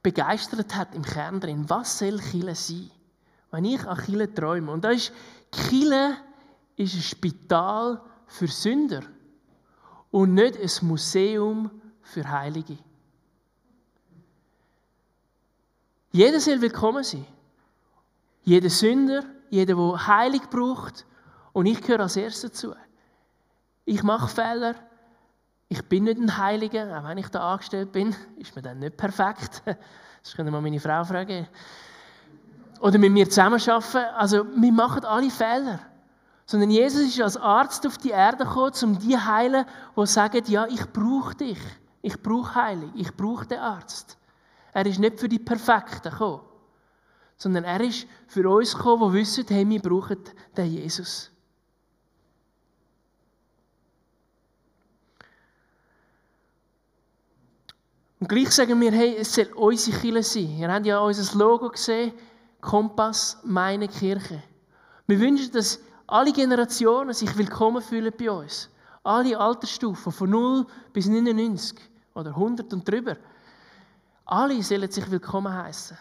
begeistert 0.02 0.76
hat 0.76 0.94
im 0.94 1.02
Kern 1.02 1.40
drin. 1.40 1.64
Was 1.68 1.98
soll 1.98 2.20
Chile 2.20 2.54
sein? 2.54 2.90
Wenn 3.50 3.64
ich 3.64 3.84
an 3.86 3.98
Chile 4.04 4.32
träume. 4.32 4.70
Und 4.70 4.84
da 4.84 4.90
ist, 4.90 5.12
Chile 5.50 6.16
ist 6.76 6.94
ein 6.94 7.02
Spital 7.02 8.00
für 8.26 8.48
Sünder 8.48 9.00
und 10.10 10.34
nicht 10.34 10.58
ein 10.58 10.86
Museum 10.86 11.70
für 12.02 12.28
Heilige. 12.30 12.78
Jeder 16.16 16.40
soll 16.40 16.62
willkommen 16.62 17.04
sein. 17.04 17.26
Jeder 18.42 18.70
Sünder, 18.70 19.22
jeder, 19.50 19.74
der 19.74 20.06
Heilig 20.06 20.48
braucht. 20.48 21.04
Und 21.52 21.66
ich 21.66 21.78
gehöre 21.82 22.00
als 22.00 22.16
Erster 22.16 22.48
dazu. 22.48 22.74
Ich 23.84 24.02
mache 24.02 24.26
Fehler. 24.26 24.76
Ich 25.68 25.84
bin 25.84 26.04
nicht 26.04 26.18
ein 26.18 26.38
Heiliger, 26.38 26.98
auch 26.98 27.06
wenn 27.06 27.18
ich 27.18 27.28
da 27.28 27.52
angestellt 27.52 27.92
bin, 27.92 28.16
ist 28.38 28.56
mir 28.56 28.62
dann 28.62 28.78
nicht 28.78 28.96
perfekt. 28.96 29.62
Das 30.22 30.36
wir 30.38 30.50
mal 30.50 30.62
meine 30.62 30.80
Frau 30.80 31.04
fragen. 31.04 31.46
Oder 32.80 32.96
mit 32.96 33.12
mir 33.12 33.28
zusammenarbeiten. 33.28 33.98
Also, 34.16 34.46
wir 34.56 34.72
machen 34.72 35.04
alle 35.04 35.30
Fehler. 35.30 35.80
Sondern 36.46 36.70
Jesus 36.70 37.02
ist 37.02 37.20
als 37.20 37.36
Arzt 37.36 37.86
auf 37.86 37.98
die 37.98 38.10
Erde 38.10 38.44
gekommen, 38.44 38.72
um 38.82 38.98
die 38.98 39.10
zu 39.10 39.26
heilen, 39.26 39.66
die 39.94 40.06
sagen, 40.06 40.42
ja, 40.46 40.66
ich 40.66 40.90
brauche 40.94 41.34
dich. 41.34 41.60
Ich 42.00 42.20
brauche 42.22 42.54
Heilung. 42.54 42.92
Ich 42.94 43.14
brauche 43.14 43.46
den 43.46 43.58
Arzt. 43.58 44.16
Er 44.76 44.84
ist 44.84 44.98
nicht 44.98 45.18
für 45.18 45.26
die 45.26 45.38
Perfekten 45.38 46.10
gekommen. 46.10 46.42
Sondern 47.38 47.64
er 47.64 47.80
ist 47.80 48.06
für 48.28 48.46
uns 48.46 48.74
gekommen, 48.74 49.10
die 49.10 49.20
wissen, 49.20 49.46
hey, 49.48 49.66
wir 49.66 49.80
brauchen 49.80 50.18
den 50.54 50.70
Jesus. 50.70 51.30
Und 58.20 58.28
gleich 58.28 58.50
sagen 58.50 58.78
wir, 58.78 58.92
hey, 58.92 59.16
es 59.16 59.34
soll 59.34 59.50
unsere 59.54 59.98
Kirche 59.98 60.22
sein. 60.22 60.58
Ihr 60.58 60.70
habt 60.70 60.84
ja 60.84 60.98
unser 60.98 61.38
Logo 61.38 61.70
gesehen, 61.70 62.12
Kompass, 62.60 63.38
meine 63.44 63.88
Kirche. 63.88 64.42
Wir 65.06 65.18
wünschen, 65.18 65.52
dass 65.52 65.80
alle 66.06 66.34
Generationen 66.34 67.14
sich 67.14 67.34
willkommen 67.38 67.80
fühlen 67.80 68.12
bei 68.18 68.30
uns. 68.30 68.68
Alle 69.02 69.40
Altersstufen, 69.40 70.12
von 70.12 70.28
0 70.28 70.66
bis 70.92 71.06
99 71.06 71.78
oder 72.12 72.28
100 72.32 72.70
und 72.74 72.86
drüber. 72.86 73.16
Alle 74.28 74.60
sollen 74.60 74.90
sich 74.90 75.08
willkommen 75.08 75.52
heißen. 75.52 75.96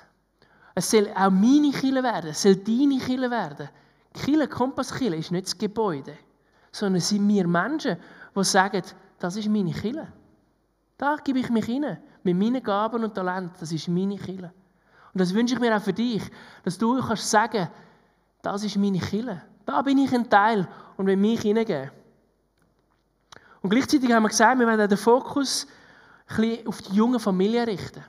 Es 0.73 0.89
soll 0.89 1.07
auch 1.15 1.29
meine 1.29 1.71
Kirche 1.71 2.01
werden, 2.01 2.31
es 2.31 2.41
soll 2.41 2.55
deine 2.55 2.97
Kirche 2.97 3.29
werden. 3.29 3.69
Kirche, 4.13 4.47
Kompasskirche 4.47 5.15
ist 5.15 5.31
nicht 5.31 5.45
das 5.45 5.57
Gebäude, 5.57 6.17
sondern 6.71 6.97
es 6.97 7.09
sind 7.09 7.27
wir 7.27 7.47
Menschen, 7.47 7.97
die 8.35 8.43
sagen, 8.43 8.81
das 9.19 9.35
ist 9.35 9.47
meine 9.47 9.71
Kirche. 9.71 10.07
Da 10.97 11.17
gebe 11.23 11.37
ich 11.37 11.49
mich 11.51 11.65
hinein, 11.65 11.99
mit 12.23 12.35
meinen 12.35 12.63
Gaben 12.63 13.03
und 13.03 13.13
Talenten. 13.13 13.53
Das 13.59 13.71
ist 13.71 13.87
meine 13.89 14.17
Kille. 14.17 14.51
Und 15.13 15.21
das 15.21 15.31
wünsche 15.31 15.53
ich 15.53 15.59
mir 15.59 15.77
auch 15.77 15.81
für 15.81 15.93
dich, 15.93 16.23
dass 16.63 16.79
du 16.79 16.99
kannst 17.05 17.29
sagen, 17.29 17.69
das 18.41 18.63
ist 18.63 18.75
meine 18.77 18.99
Kille. 18.99 19.39
Da 19.67 19.83
bin 19.83 19.99
ich 19.99 20.11
ein 20.11 20.27
Teil 20.27 20.67
und 20.97 21.05
will 21.05 21.15
mich 21.15 21.41
hineingeben. 21.41 21.91
Und 23.61 23.69
gleichzeitig 23.69 24.11
haben 24.11 24.23
wir 24.23 24.29
gesagt, 24.29 24.57
wir 24.57 24.65
werden 24.65 24.89
den 24.89 24.97
Fokus 24.97 25.67
ein 26.27 26.35
bisschen 26.37 26.67
auf 26.67 26.81
die 26.81 26.95
jungen 26.95 27.19
Familien 27.19 27.65
richten. 27.65 28.03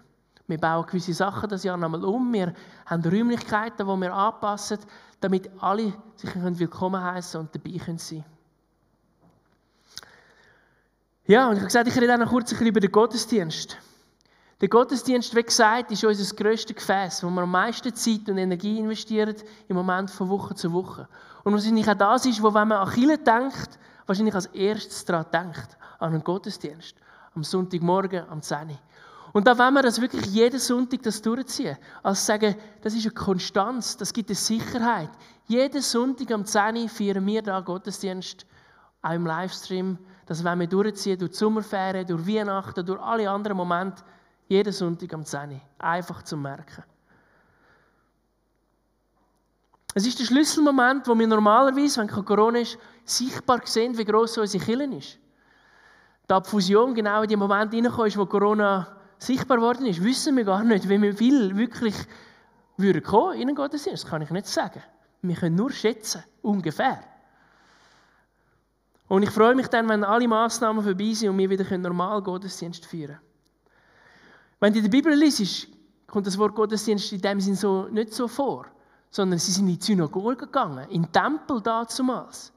Wir 0.46 0.58
bauen 0.58 0.86
gewisse 0.86 1.12
Sachen 1.12 1.48
das 1.48 1.64
Jahr 1.64 1.76
nochmal 1.76 2.04
um. 2.04 2.32
Wir 2.32 2.54
haben 2.86 3.02
Räumlichkeiten, 3.02 3.86
die 3.86 4.00
wir 4.00 4.14
anpassen, 4.14 4.78
damit 5.20 5.50
alle 5.60 5.92
sich 6.16 6.34
willkommen 6.34 7.02
heißen 7.02 7.40
und 7.40 7.54
dabei 7.54 7.78
sein 7.78 7.98
können. 7.98 8.24
Ja, 11.26 11.48
und 11.48 11.54
ich 11.54 11.58
habe 11.58 11.66
gesagt, 11.66 11.88
ich 11.88 11.96
rede 11.96 12.14
auch 12.14 12.18
noch 12.18 12.30
kurz 12.30 12.52
über 12.52 12.78
den 12.78 12.92
Gottesdienst. 12.92 13.76
Der 14.60 14.68
Gottesdienst, 14.68 15.34
wie 15.34 15.42
gesagt, 15.42 15.90
ist 15.90 16.04
unser 16.04 16.36
grösstes 16.36 16.76
Gefäß, 16.76 17.24
wo 17.24 17.30
wir 17.30 17.42
am 17.42 17.50
meisten 17.50 17.92
Zeit 17.94 18.28
und 18.28 18.38
Energie 18.38 18.78
investieren, 18.78 19.34
im 19.68 19.76
Moment 19.76 20.10
von 20.10 20.28
Woche 20.28 20.54
zu 20.54 20.72
Woche. 20.72 21.08
Und 21.42 21.52
wahrscheinlich 21.52 21.88
auch 21.90 21.94
das 21.94 22.24
ist, 22.26 22.42
wo, 22.42 22.54
wenn 22.54 22.68
man 22.68 22.78
an 22.78 22.94
Chile 22.94 23.18
denkt, 23.18 23.78
wahrscheinlich 24.06 24.34
als 24.34 24.46
erstes 24.46 25.04
daran 25.04 25.26
denkt, 25.32 25.76
an 25.98 26.12
einen 26.12 26.24
Gottesdienst. 26.24 26.94
Am 27.34 27.42
Sonntagmorgen, 27.42 28.26
am 28.30 28.40
10 28.40 28.78
Und 29.36 29.46
da 29.46 29.58
wollen 29.58 29.74
wir 29.74 29.82
das 29.82 30.00
wirklich 30.00 30.24
jeden 30.24 30.58
Sonntag 30.58 31.02
das 31.02 31.20
durchziehen. 31.20 31.76
Also 32.02 32.24
sagen, 32.24 32.56
das 32.80 32.94
ist 32.94 33.04
eine 33.04 33.12
Konstanz, 33.12 33.94
das 33.94 34.10
gibt 34.10 34.30
eine 34.30 34.34
Sicherheit. 34.34 35.10
Jeden 35.46 35.82
Sonntag 35.82 36.30
am 36.30 36.46
10 36.46 36.88
feiern 36.88 37.26
wir 37.26 37.42
da 37.42 37.60
Gottesdienst, 37.60 38.46
auch 39.02 39.10
im 39.10 39.26
Livestream 39.26 39.98
dass 40.24 40.42
wenn 40.42 40.60
wir 40.60 40.66
durchziehen, 40.66 41.18
durch 41.18 41.32
die 41.32 41.36
Sommerferien, 41.36 42.06
durch 42.06 42.26
Weihnachten, 42.26 42.86
durch 42.86 42.98
alle 42.98 43.28
anderen 43.28 43.58
Momente, 43.58 44.02
jeden 44.48 44.72
Sonntag 44.72 45.12
am 45.12 45.26
10 45.26 45.60
Einfach 45.80 46.22
zu 46.22 46.38
merken. 46.38 46.84
Es 49.92 50.06
ist 50.06 50.18
der 50.18 50.24
Schlüsselmoment, 50.24 51.06
wo 51.06 51.14
wir 51.14 51.26
normalerweise, 51.26 52.00
wenn 52.00 52.08
Corona 52.08 52.60
ist, 52.60 52.78
sichtbar 53.04 53.60
sehen, 53.66 53.98
wie 53.98 54.04
gross 54.06 54.38
unsere 54.38 54.64
Kirche 54.64 54.96
ist. 54.96 55.18
Da 56.26 56.40
die 56.40 56.48
Fusion 56.48 56.94
genau 56.94 57.20
in 57.20 57.28
den 57.28 57.38
Moment 57.38 57.74
hineingekommen 57.74 58.08
ist, 58.08 58.16
wo 58.16 58.24
Corona 58.24 58.95
sichtbar 59.18 59.58
geworden 59.58 59.86
ist, 59.86 60.02
wissen 60.02 60.36
wir 60.36 60.44
gar 60.44 60.62
nicht, 60.64 60.88
wie 60.88 61.12
viel 61.12 61.56
wirklich 61.56 61.94
würde 62.76 63.00
kommen 63.00 63.40
in 63.40 63.46
den 63.48 63.56
Gottesdienst. 63.56 64.04
Das 64.04 64.10
kann 64.10 64.22
ich 64.22 64.30
nicht 64.30 64.46
sagen. 64.46 64.82
Wir 65.22 65.36
können 65.36 65.56
nur 65.56 65.72
schätzen, 65.72 66.22
ungefähr. 66.42 67.00
Und 69.08 69.22
ich 69.22 69.30
freue 69.30 69.54
mich 69.54 69.68
dann, 69.68 69.88
wenn 69.88 70.04
alle 70.04 70.28
Massnahmen 70.28 70.82
vorbei 70.82 71.12
sind 71.12 71.30
und 71.30 71.38
wir 71.38 71.48
wieder 71.48 71.78
normal 71.78 72.22
Gottesdienst 72.22 72.84
führen 72.84 73.16
können. 73.16 73.20
Wenn 74.60 74.72
du 74.72 74.82
der 74.82 74.88
Bibel 74.88 75.14
liest, 75.14 75.68
kommt 76.06 76.26
das 76.26 76.38
Wort 76.38 76.54
Gottesdienst 76.54 77.12
in 77.12 77.20
dem 77.20 77.40
Sinn 77.40 77.54
so 77.54 77.88
nicht 77.88 78.12
so 78.12 78.26
vor, 78.26 78.66
sondern 79.10 79.38
sie 79.38 79.52
sind 79.52 79.68
in 79.68 79.78
die 79.78 79.84
Synagoge 79.84 80.36
gegangen, 80.36 80.88
in 80.90 81.02
den 81.02 81.12
Tempel 81.12 81.60
damals. 81.60 82.52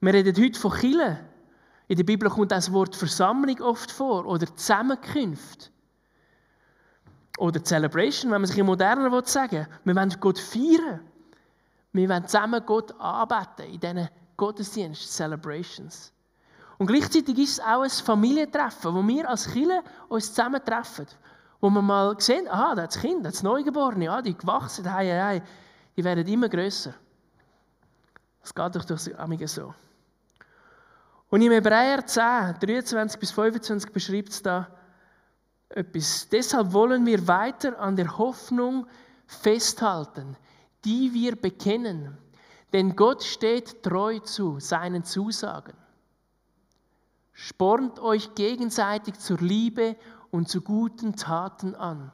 Wir 0.00 0.14
reden 0.14 0.42
heute 0.42 0.58
von 0.58 0.72
Chile. 0.72 1.31
In 1.92 1.96
der 1.96 2.04
Bibel 2.04 2.30
kommt 2.30 2.50
das 2.50 2.72
Wort 2.72 2.96
Versammlung 2.96 3.60
oft 3.60 3.90
vor 3.90 4.24
oder 4.24 4.46
Zusammenkünfte. 4.56 5.68
Oder 7.36 7.62
Celebration, 7.62 8.32
wenn 8.32 8.40
man 8.40 8.48
sich 8.48 8.56
im 8.56 8.64
Modernen 8.64 9.12
sagen 9.26 9.58
will. 9.58 9.66
Wir 9.84 9.96
wollen 9.96 10.16
Gott 10.18 10.38
feiern. 10.38 11.00
Wir 11.92 12.08
wollen 12.08 12.26
zusammen 12.26 12.64
Gott 12.64 12.98
arbeiten 12.98 13.64
in 13.64 13.78
diesen 13.78 14.08
Gottesdienst, 14.38 15.12
Celebrations. 15.12 16.14
Und 16.78 16.86
gleichzeitig 16.86 17.36
ist 17.36 17.58
es 17.58 17.60
auch 17.60 17.82
ein 17.82 17.90
Familientreffen, 17.90 18.94
wo 18.94 19.06
wir 19.06 19.28
als 19.28 19.52
Kinder 19.52 19.82
uns 20.08 20.28
zusammentreffen. 20.32 21.08
Wo 21.60 21.68
wir 21.68 21.82
mal 21.82 22.18
sehen, 22.18 22.48
aha, 22.48 22.74
das 22.74 22.98
Kind, 22.98 23.26
das 23.26 23.42
Neugeborene, 23.42 24.06
ja, 24.06 24.22
die 24.22 24.34
gewachsen, 24.34 24.90
hei, 24.90 25.10
hei, 25.10 25.42
die 25.94 26.02
werden 26.02 26.26
immer 26.26 26.48
größer. 26.48 26.94
Das 28.40 28.54
geht 28.54 28.76
doch 28.76 28.84
durch 28.86 29.10
so. 29.50 29.74
Und 31.32 31.40
im 31.40 31.50
Hebräer 31.50 32.06
10, 32.06 32.56
23 32.60 33.18
bis 33.18 33.30
25 33.30 33.90
beschreibt 33.90 34.28
es 34.28 34.42
da 34.42 34.68
etwas. 35.70 36.28
Deshalb 36.28 36.74
wollen 36.74 37.06
wir 37.06 37.26
weiter 37.26 37.80
an 37.80 37.96
der 37.96 38.18
Hoffnung 38.18 38.86
festhalten, 39.24 40.36
die 40.84 41.14
wir 41.14 41.36
bekennen. 41.36 42.18
Denn 42.74 42.94
Gott 42.96 43.22
steht 43.22 43.82
treu 43.82 44.18
zu 44.18 44.60
seinen 44.60 45.04
Zusagen. 45.04 45.72
Spornt 47.32 47.98
euch 47.98 48.34
gegenseitig 48.34 49.18
zur 49.18 49.38
Liebe 49.38 49.96
und 50.30 50.50
zu 50.50 50.60
guten 50.60 51.16
Taten 51.16 51.74
an. 51.74 52.12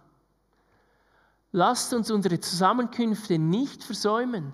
Lasst 1.51 1.93
uns 1.93 2.13
unsere 2.13 2.39
Zusammenkünfte 2.39 3.37
nicht 3.41 3.83
versäumen, 3.83 4.53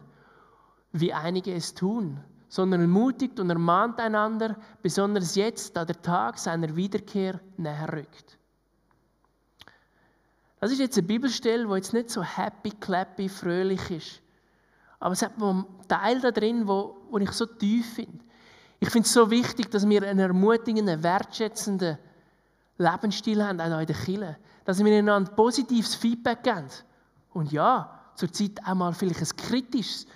wie 0.91 1.13
einige 1.13 1.53
es 1.53 1.75
tun, 1.75 2.25
sondern 2.49 2.81
ermutigt 2.83 3.41
und 3.41 3.51
ermahnt 3.51 3.99
einander, 3.99 4.57
besonders 4.83 5.35
jetzt, 5.35 5.77
da 5.77 5.85
der 5.85 6.01
Tag 6.01 6.39
seiner 6.39 6.75
Wiederkehr 6.77 7.41
näher 7.57 7.93
rückt. 7.93 8.39
Das 10.61 10.73
ist 10.73 10.79
jetzt 10.79 10.97
eine 10.97 11.07
Bibelstelle, 11.07 11.67
die 11.67 11.75
jetzt 11.75 11.93
nicht 11.93 12.11
so 12.11 12.23
happy, 12.23 12.71
clappy, 12.71 13.29
fröhlich 13.29 13.91
ist. 13.91 14.23
Aber 14.99 15.13
es 15.13 15.21
hat 15.21 15.33
einen 15.41 15.67
Teil 15.89 16.21
da 16.21 16.31
drin, 16.31 16.67
wo, 16.67 16.97
wo 17.11 17.19
ich 17.19 17.31
so 17.33 17.45
tief 17.45 17.97
finde. 17.97 18.25
Ich 18.81 18.89
finde 18.89 19.07
es 19.07 19.13
so 19.13 19.31
wichtig, 19.31 19.71
dass 19.71 19.87
wir 19.89 20.03
einen 20.03 20.21
ermutigenden, 20.21 21.03
wertschätzenden 21.03 21.99
Lebensstil 22.79 23.45
haben, 23.45 23.61
auch 23.61 23.79
in 23.79 23.87
der 23.87 23.97
Kirche. 23.97 24.37
Dass 24.65 24.83
wir 24.83 24.97
einander 24.97 25.31
positives 25.33 25.95
Feedback 25.95 26.43
geben. 26.43 26.69
Und 27.35 27.53
ja, 27.53 28.01
zur 28.15 28.33
Zeit 28.33 28.59
auch 28.65 28.75
mal 28.75 28.95
vielleicht 28.95 29.21
ein 29.21 29.37
kritisches 29.37 30.07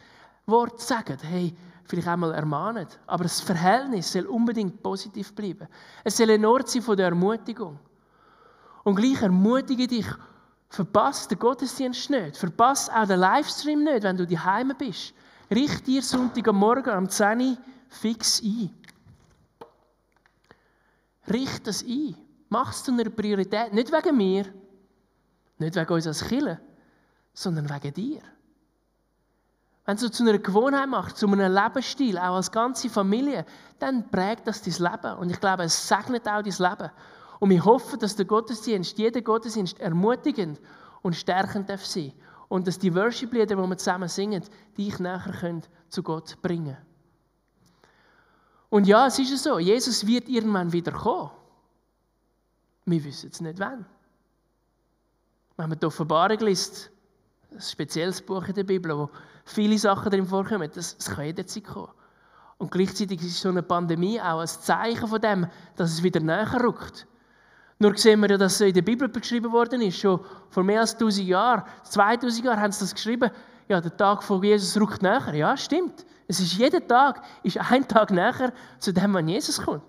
Wort 0.47 0.81
sagen. 0.81 1.19
Hey, 1.21 1.55
vielleicht 1.89 2.09
auch 2.09 2.17
mal 2.17 2.35
ermahnen. 2.35 2.87
Aber 3.07 3.25
das 3.25 3.41
Verhältnis 3.41 4.13
soll 4.13 4.27
unbedingt 4.27 4.83
positiv 4.83 5.35
bleiben. 5.35 5.67
Es 6.05 6.17
soll 6.17 6.31
ein 6.31 6.45
Ort 6.45 6.69
sein 6.69 6.83
von 6.83 6.97
der 6.97 7.07
Ermutigung. 7.07 7.79
Und 8.85 8.97
gleich 8.97 9.23
ermutige 9.23 9.87
dich, 9.87 10.07
verpass 10.69 11.27
den 11.29 11.39
Gottesdienst 11.39 12.11
nicht. 12.11 12.37
Verpass 12.37 12.89
auch 12.91 13.07
den 13.07 13.21
Livestream 13.21 13.85
nicht, 13.85 14.03
wenn 14.03 14.17
du 14.17 14.27
daheim 14.27 14.73
bist. 14.79 15.15
Richt 15.51 15.87
dir 15.87 16.03
Sonntagmorgen 16.03 16.93
am 16.93 17.09
10 17.09 17.41
Uhr 17.41 17.57
fix 17.89 18.43
ein. 18.43 18.71
Richt 21.31 21.67
das 21.67 21.83
ein. 21.83 22.17
Mach 22.51 22.71
es 22.71 22.85
zu 22.85 22.93
einer 22.93 23.11
Priorität. 23.11 23.73
Nicht 23.73 23.93
wegen 23.93 24.17
mir, 24.17 24.45
nicht 25.59 25.75
wegen 25.75 25.93
uns 25.93 26.07
als 26.07 26.25
Killer, 26.25 26.61
sondern 27.33 27.69
wegen 27.69 27.95
dir. 27.95 28.23
Wenn 29.89 29.97
du 29.97 30.05
es 30.05 30.13
zu 30.13 30.23
einer 30.23 30.37
Gewohnheit 30.37 30.87
machst, 30.87 31.17
zu 31.17 31.27
einem 31.27 31.51
Lebensstil, 31.51 32.19
auch 32.19 32.35
als 32.35 32.53
ganze 32.53 32.91
Familie, 32.91 33.47
dann 33.79 34.11
prägt 34.11 34.47
das 34.47 34.61
dein 34.61 34.75
Leben. 34.75 35.17
Und 35.17 35.31
ich 35.31 35.41
glaube, 35.41 35.63
es 35.63 35.89
segnet 35.89 36.29
auch 36.29 36.43
dein 36.43 36.45
Leben. 36.45 36.91
Und 37.41 37.49
wir 37.49 37.65
hoffen, 37.65 37.99
dass 37.99 38.15
der 38.15 38.27
Gottesdienst, 38.27 38.99
jeder 38.99 39.23
Gottesdienst 39.23 39.81
ermutigend 39.81 40.61
und 41.01 41.17
stärkend 41.17 41.71
darf 41.71 41.87
sein 41.87 42.13
Und 42.51 42.67
dass 42.67 42.79
die 42.79 42.95
Worship-Lieder, 42.95 43.47
die 43.47 43.57
wir 43.57 43.79
zusammen 43.79 44.11
singen, 44.11 44.45
dich 44.77 44.99
nachher 44.99 45.63
zu 45.89 46.03
Gott 46.03 46.37
bringen 46.43 46.75
können. 46.75 46.87
Und 48.69 48.87
ja, 48.87 49.07
es 49.07 49.19
ist 49.19 49.43
so, 49.43 49.59
Jesus 49.59 50.07
wird 50.07 50.29
irgendwann 50.29 50.71
wieder 50.71 50.93
kommen. 50.93 51.31
Wir 52.85 53.03
wissen 53.03 53.31
es 53.33 53.41
nicht 53.41 53.59
wann. 53.59 53.87
Wenn 55.57 55.71
man 55.71 55.79
die 55.79 55.87
Offenbarung 55.87 56.41
liest, 56.41 56.91
ein 57.53 57.61
spezielles 57.61 58.21
Buch 58.23 58.47
in 58.49 58.55
der 58.55 58.65
Bibel, 58.65 58.97
wo 58.97 59.11
viele 59.45 59.79
Sachen 59.79 60.11
drin 60.11 60.27
vorkommen, 60.27 60.71
das, 60.75 60.97
das 60.97 61.11
kann 61.11 61.25
jederzeit 61.25 61.65
kommen. 61.65 61.89
Und 62.59 62.71
gleichzeitig 62.71 63.23
ist 63.23 63.41
so 63.41 63.49
eine 63.49 63.63
Pandemie 63.63 64.21
auch 64.21 64.41
ein 64.41 64.47
Zeichen 64.47 65.07
von 65.07 65.21
dem, 65.21 65.47
dass 65.77 65.93
es 65.93 66.03
wieder 66.03 66.21
näher 66.21 66.61
rückt. 66.63 67.07
Nur 67.79 67.97
sehen 67.97 68.21
wir 68.21 68.31
ja, 68.31 68.37
dass 68.37 68.55
es 68.55 68.61
in 68.63 68.75
der 68.75 68.83
Bibel 68.83 69.09
beschrieben 69.09 69.53
worden 69.53 69.81
ist, 69.83 69.99
schon 69.99 70.21
vor 70.51 70.65
mehr 70.65 70.81
als 70.81 70.95
1000 70.95 71.29
Jahren, 71.29 71.63
2000 71.85 72.45
Jahren 72.45 72.61
haben 72.61 72.73
sie 72.73 72.81
das 72.81 72.95
geschrieben, 72.95 73.31
ja, 73.69 73.81
der 73.81 73.97
Tag 73.97 74.23
von 74.25 74.43
Jesus 74.43 74.81
rückt 74.81 75.03
näher. 75.03 75.35
Ja, 75.35 75.57
stimmt. 75.57 76.05
Es 76.27 76.41
ist 76.41 76.55
jeden 76.55 76.87
Tag, 76.89 77.23
ist 77.43 77.59
ein 77.71 77.87
Tag 77.87 78.11
näher 78.11 78.53
zu 78.79 78.93
dem, 78.93 79.15
wann 79.15 79.29
Jesus 79.29 79.63
kommt. 79.63 79.83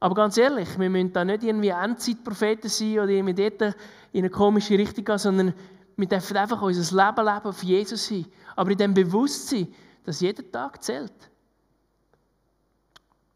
Aber 0.00 0.14
ganz 0.14 0.36
ehrlich, 0.38 0.78
wir 0.78 0.90
müssen 0.90 1.12
da 1.12 1.24
nicht 1.24 1.44
irgendwie 1.44 1.68
Endzeitpropheten 1.68 2.70
sein 2.70 2.98
oder 2.98 3.08
irgendwie 3.08 3.34
dort 3.34 3.76
in 4.12 4.20
eine 4.20 4.30
komische 4.30 4.76
Richtung 4.78 5.04
gehen, 5.04 5.18
sondern 5.18 5.54
wir 5.96 6.06
dürfen 6.06 6.36
einfach 6.36 6.60
unser 6.62 6.96
Leben 6.96 7.26
leben 7.26 7.46
auf 7.46 7.62
Jesus 7.62 8.06
hin. 8.06 8.26
Aber 8.56 8.70
in 8.70 8.78
dem 8.78 8.94
Bewusstsein, 8.94 9.72
dass 10.04 10.20
jeder 10.20 10.50
Tag 10.50 10.82
zählt. 10.82 11.30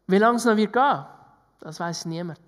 Wie 0.07 0.17
lange 0.17 0.37
es 0.37 0.45
noch 0.45 0.55
wird 0.55 0.73
gehen, 0.73 1.05
das 1.59 1.79
weiß 1.79 2.05
niemand. 2.05 2.39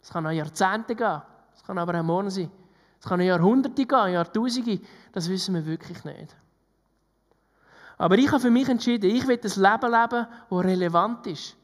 Es 0.00 0.10
kann 0.10 0.24
noch 0.24 0.30
Jahrzehnte 0.30 0.94
gehen, 0.94 1.22
es 1.54 1.62
kann 1.62 1.78
aber 1.78 1.98
auch 1.98 2.04
morgen 2.04 2.30
sein. 2.30 2.50
Es 2.98 3.06
kann 3.06 3.20
Jahrhunderte 3.20 3.84
gehen, 3.84 4.12
Jahrtausende, 4.12 4.80
das 5.12 5.28
wissen 5.28 5.54
wir 5.54 5.66
wirklich 5.66 6.04
nicht. 6.04 6.36
Aber 7.98 8.16
ich 8.16 8.28
habe 8.28 8.40
für 8.40 8.50
mich 8.50 8.68
entschieden, 8.68 9.10
ich 9.10 9.26
will 9.26 9.38
ein 9.42 9.42
Leben 9.42 9.92
leben, 9.92 10.26
das 10.50 10.64
relevant 10.64 11.26
ist. 11.26 11.56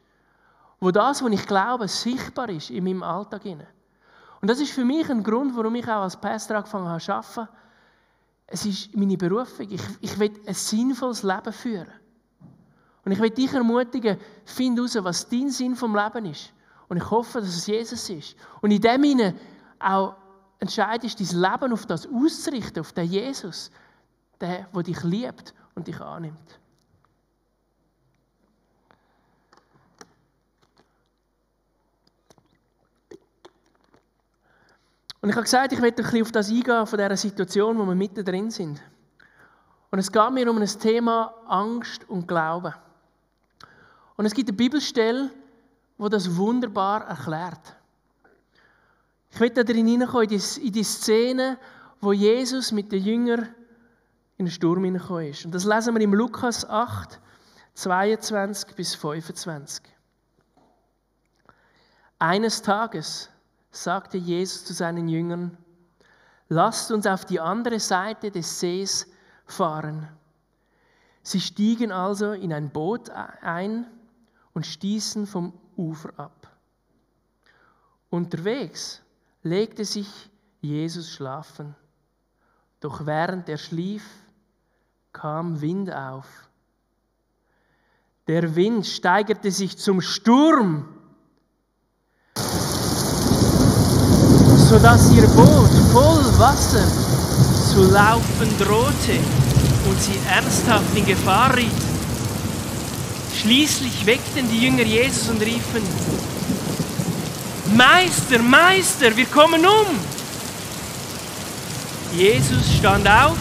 Wo 0.80 0.90
das, 0.90 1.22
was 1.22 1.32
ich 1.32 1.46
glaube, 1.46 1.88
sichtbar 1.88 2.48
ist 2.48 2.70
in 2.70 2.85
meinem 2.85 3.02
Alltag. 3.02 3.42
Und 4.40 4.48
das 4.48 4.61
ist 4.61 4.72
für 4.72 4.85
mich 4.85 5.09
ein 5.11 5.22
Grund, 5.22 5.57
warum 5.57 5.74
ich 5.74 5.87
auch 5.87 6.03
als 6.03 6.16
Pastor 6.16 6.57
angefangen 6.57 6.88
habe 6.88 7.03
zu 7.03 7.12
arbeiten. 7.12 7.48
Es 8.46 8.64
ist 8.64 8.96
meine 8.96 9.16
Berufung. 9.16 9.66
Ich, 9.70 9.83
ich 10.01 10.18
will 10.18 10.33
ein 10.46 10.55
sinnvolles 10.55 11.22
Leben 11.22 11.53
führen. 11.53 11.88
Und 13.05 13.12
ich 13.12 13.20
will 13.20 13.31
dich 13.31 13.53
ermutigen, 13.53 14.18
find 14.44 14.77
heraus, 14.77 14.96
was 15.03 15.29
dein 15.29 15.51
Sinn 15.51 15.77
vom 15.77 15.94
Leben 15.94 16.27
ist. 16.27 16.53
Und 16.88 16.96
ich 16.98 17.11
hoffe, 17.11 17.40
dass 17.40 17.48
es 17.48 17.66
Jesus 17.66 18.09
ist. 18.11 18.37
Und 18.61 18.70
in 18.70 18.81
dem 18.81 19.03
Sinne 19.03 19.35
auch 19.79 20.14
entscheidest, 20.59 21.20
dein 21.20 21.40
Leben 21.40 21.72
auf 21.72 21.87
das 21.87 22.07
auszurichten, 22.07 22.81
auf 22.81 22.92
den 22.92 23.07
Jesus, 23.07 23.70
der, 24.40 24.66
der 24.74 24.83
dich 24.83 25.03
liebt 25.03 25.55
und 25.74 25.87
dich 25.87 26.01
annimmt. 26.01 26.61
Und 35.28 35.32
ich 35.32 35.36
habe 35.36 35.44
gesagt, 35.44 35.74
ich 35.74 35.82
werde 35.82 36.02
ein 36.02 36.04
bisschen 36.04 36.22
auf 36.22 36.32
das 36.32 36.48
eingehen, 36.48 36.86
von 36.86 36.98
dieser 36.98 37.16
Situation, 37.18 37.76
wo 37.76 37.84
wir 37.84 37.94
mitten 37.94 38.24
drin 38.24 38.50
sind. 38.50 38.80
Und 39.90 39.98
es 39.98 40.10
geht 40.10 40.30
mir 40.30 40.50
um 40.50 40.56
ein 40.56 40.66
Thema 40.66 41.34
Angst 41.46 42.08
und 42.08 42.26
Glauben. 42.26 42.72
Und 44.16 44.24
es 44.24 44.32
gibt 44.32 44.48
eine 44.48 44.56
Bibelstelle, 44.56 45.30
wo 45.98 46.08
das 46.08 46.34
wunderbar 46.34 47.06
erklärt. 47.08 47.60
Ich 49.30 49.38
will 49.38 49.50
da 49.50 49.62
drin 49.62 49.86
hineinkommen, 49.86 50.30
in 50.30 50.72
die 50.72 50.82
Szene, 50.82 51.58
wo 52.00 52.14
Jesus 52.14 52.72
mit 52.72 52.90
den 52.90 53.04
Jüngern 53.04 53.54
in 54.38 54.46
den 54.46 54.50
Sturm 54.50 54.82
hineingekommen 54.82 55.26
ist. 55.26 55.44
Und 55.44 55.54
das 55.54 55.66
lesen 55.66 55.94
wir 55.94 56.00
im 56.00 56.14
Lukas 56.14 56.66
8, 56.66 57.20
22 57.74 58.74
bis 58.74 58.94
25. 58.94 59.84
Eines 62.18 62.62
Tages 62.62 63.28
sagte 63.70 64.18
Jesus 64.18 64.64
zu 64.64 64.72
seinen 64.72 65.09
Jüngern, 65.09 65.57
lasst 66.48 66.90
uns 66.90 67.07
auf 67.07 67.24
die 67.24 67.40
andere 67.40 67.81
Seite 67.81 68.31
des 68.31 68.61
Sees 68.61 69.07
fahren. 69.46 70.09
Sie 71.22 71.40
stiegen 71.40 71.92
also 71.92 72.33
in 72.33 72.52
ein 72.52 72.70
Boot 72.70 73.11
ein 73.11 73.87
und 74.54 74.66
stießen 74.66 75.26
vom 75.26 75.52
Ufer 75.76 76.11
ab. 76.16 76.50
Unterwegs 78.11 79.02
legte 79.42 79.85
sich 79.85 80.31
Jesus 80.61 81.11
schlafen. 81.11 81.74
Doch 82.81 83.07
während 83.07 83.48
er 83.48 83.59
schlief, 83.59 84.04
kam 85.12 85.61
Wind 85.61 85.92
auf. 85.92 86.48
Der 88.26 88.54
Wind 88.54 88.87
steigerte 88.87 89.50
sich 89.50 89.78
zum 89.78 90.00
Sturm, 90.00 90.97
sodass 94.68 95.11
ihr 95.12 95.26
Boot 95.28 95.70
voll 95.92 96.38
Wasser 96.38 96.87
zu 97.72 97.90
laufen 97.90 98.50
drohte 98.59 99.18
und 99.88 100.02
sie 100.02 100.18
ernsthaft 100.28 100.94
in 100.94 101.07
Gefahr 101.07 101.57
riet. 101.57 101.70
Schließlich 103.40 104.04
weckten 104.04 104.46
die 104.50 104.59
Jünger 104.59 104.83
Jesus 104.83 105.31
und 105.31 105.40
riefen, 105.40 105.83
Meister, 107.74 108.40
Meister, 108.42 109.16
wir 109.16 109.26
kommen 109.26 109.64
um. 109.64 109.87
Jesus 112.14 112.74
stand 112.78 113.09
auf 113.09 113.38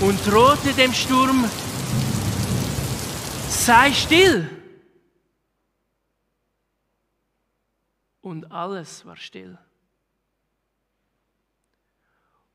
und 0.00 0.18
drohte 0.26 0.72
dem 0.76 0.92
Sturm, 0.92 1.44
sei 3.48 3.92
still. 3.92 4.59
Und 8.30 8.52
alles 8.52 9.04
war 9.04 9.16
still. 9.16 9.58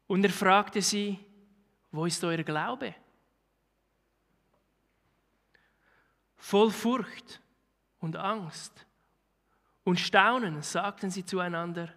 Und 0.08 0.24
er 0.24 0.30
fragte 0.30 0.82
sie, 0.82 1.20
wo 1.92 2.06
ist 2.06 2.24
euer 2.24 2.44
Glaube? 2.44 2.96
Voll 6.38 6.72
Furcht 6.72 7.42
und 8.00 8.16
Angst 8.16 8.86
und 9.84 10.00
Staunen 10.00 10.62
sagten 10.62 11.10
sie 11.10 11.26
zueinander, 11.26 11.94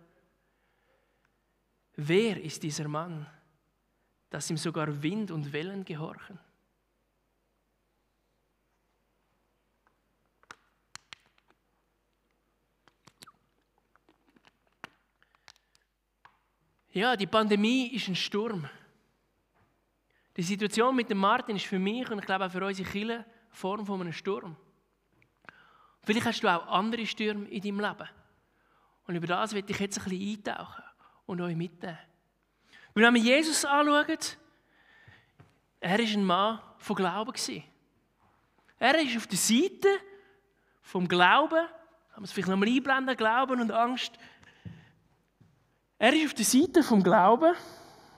wer 1.95 2.43
ist 2.43 2.65
dieser 2.65 2.89
Mann, 2.89 3.29
dass 4.29 4.51
ihm 4.51 4.57
sogar 4.57 5.01
Wind 5.05 5.31
und 5.31 5.53
Wellen 5.53 5.85
gehorchen? 5.85 6.41
Ja, 16.93 17.17
die 17.17 17.27
Pandemie 17.27 17.89
ist 17.89 18.09
ein 18.09 18.17
Sturm. 18.17 18.69
Die 20.37 20.43
Situation 20.43 20.95
mit 20.97 21.11
dem 21.11 21.19
Martin 21.19 21.57
ist 21.57 21.67
für 21.67 21.79
mich 21.79 22.09
und 22.11 22.21
ich 22.21 22.25
glaube 22.25 22.47
auch 22.47 22.51
für 22.51 22.65
unsere 22.65 22.89
Kinder 22.89 23.15
eine 23.15 23.27
Form 23.51 23.85
von 23.85 24.01
einem 24.01 24.13
Sturm. 24.13 24.57
Vielleicht 26.03 26.27
hast 26.27 26.41
du 26.41 26.49
auch 26.49 26.67
andere 26.69 27.05
Stürme 27.07 27.47
in 27.49 27.61
deinem 27.61 27.81
Leben. 27.81 28.09
Und 29.07 29.17
über 29.17 29.27
das 29.27 29.55
werde 29.55 29.71
ich 29.73 29.79
jetzt 29.79 29.99
ein 29.99 30.05
bisschen 30.05 30.37
eintauchen 30.37 30.85
und 31.27 31.41
euch 31.41 31.57
mitnehmen. 31.57 31.99
Wenn 32.95 33.15
wir 33.15 33.21
Jesus 33.21 33.65
anschauen, 33.65 34.19
er 35.81 35.99
war 35.99 36.07
ein 36.07 36.25
Mann 36.25 36.61
von 36.79 36.97
Glauben. 36.97 37.35
Er 38.79 38.99
ist 39.01 39.17
auf 39.17 39.27
der 39.27 39.39
Seite 39.39 39.89
vom 40.83 41.07
Glauben, 41.07 41.67
kann 41.69 42.23
man 42.23 42.25
es 42.25 42.33
vielleicht 42.33 42.49
nochmal 42.49 42.69
einblenden, 42.69 43.17
Glauben 43.17 43.61
und 43.61 43.71
Angst. 43.71 44.19
Er 46.01 46.13
ist 46.13 46.27
auf 46.27 46.35
der 46.35 46.45
Seite 46.45 46.83
vom 46.85 47.03
Glauben, 47.03 47.55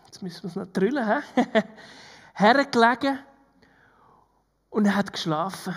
jetzt 0.05 0.23
müssen 0.23 0.43
wir 0.43 0.51
es 0.51 0.57
noch 0.57 0.67
drüllen, 0.67 1.23
hergelegen 2.35 3.19
und 4.69 4.85
er 4.85 4.97
hat 4.97 5.11
geschlafen. 5.13 5.75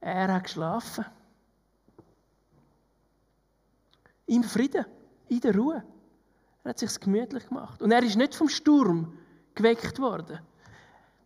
Er 0.00 0.34
hat 0.34 0.44
geschlafen. 0.44 1.04
Im 4.26 4.42
Frieden, 4.42 4.84
in 5.28 5.40
der 5.40 5.54
Ruhe. 5.54 5.84
Er 6.64 6.70
hat 6.70 6.78
sich 6.80 6.98
gemütlich 6.98 7.46
gemacht. 7.46 7.80
Und 7.80 7.92
er 7.92 8.02
ist 8.02 8.16
nicht 8.16 8.34
vom 8.34 8.48
Sturm 8.48 9.16
geweckt 9.54 10.00
worden. 10.00 10.40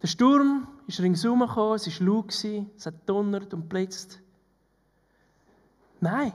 Der 0.03 0.07
Sturm 0.09 0.69
ist 0.87 1.01
ringsum 1.01 1.41
gekommen, 1.41 1.77
es 1.77 2.01
war 2.01 2.07
laut, 2.07 2.33
es 2.33 2.87
hat 2.87 3.09
donnert 3.09 3.55
und 3.55 3.69
blitzt. 3.69 4.21
Nein, 6.01 6.33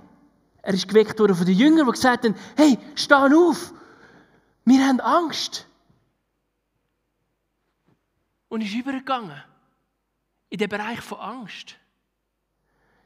er 0.61 0.73
ist 0.73 0.87
geweckt 0.87 1.19
worden 1.19 1.35
von 1.35 1.45
den 1.45 1.55
Jüngern, 1.55 1.85
die 1.85 1.91
gesagt 1.91 2.25
haben, 2.25 2.35
hey, 2.55 2.77
steh 2.95 3.13
auf, 3.13 3.73
wir 4.65 4.85
haben 4.85 4.99
Angst. 4.99 5.67
Und 8.49 8.61
ist 8.61 8.73
übergegangen 8.73 9.43
in 10.49 10.57
den 10.57 10.69
Bereich 10.69 11.01
von 11.01 11.19
Angst. 11.19 11.75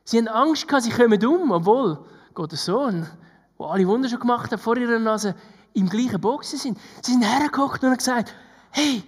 Sie 0.03 0.17
haben 0.17 0.27
Angst 0.27 0.67
gehabt, 0.67 0.83
sie 0.83 0.91
kommen 0.91 1.23
um, 1.25 1.51
obwohl 1.51 2.05
Gottes 2.33 2.65
Sohn, 2.65 3.07
der 3.59 3.65
alle 3.67 3.87
Wunder 3.87 4.09
schon 4.09 4.19
gemacht 4.19 4.51
hat, 4.51 4.59
vor 4.59 4.77
ihrer 4.77 4.99
Nase 4.99 5.35
im 5.73 5.89
gleichen 5.89 6.19
Boot 6.19 6.45
sind. 6.45 6.77
Sie 7.01 7.11
sind 7.11 7.23
hergekocht 7.23 7.83
und 7.83 7.89
haben 7.89 7.97
gesagt, 7.97 8.33
hey, 8.71 9.03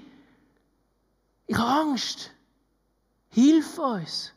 ich 1.47 1.57
habe 1.57 1.89
Angst. 1.89 2.31
Hilf 3.29 3.77
uns. 3.79 4.33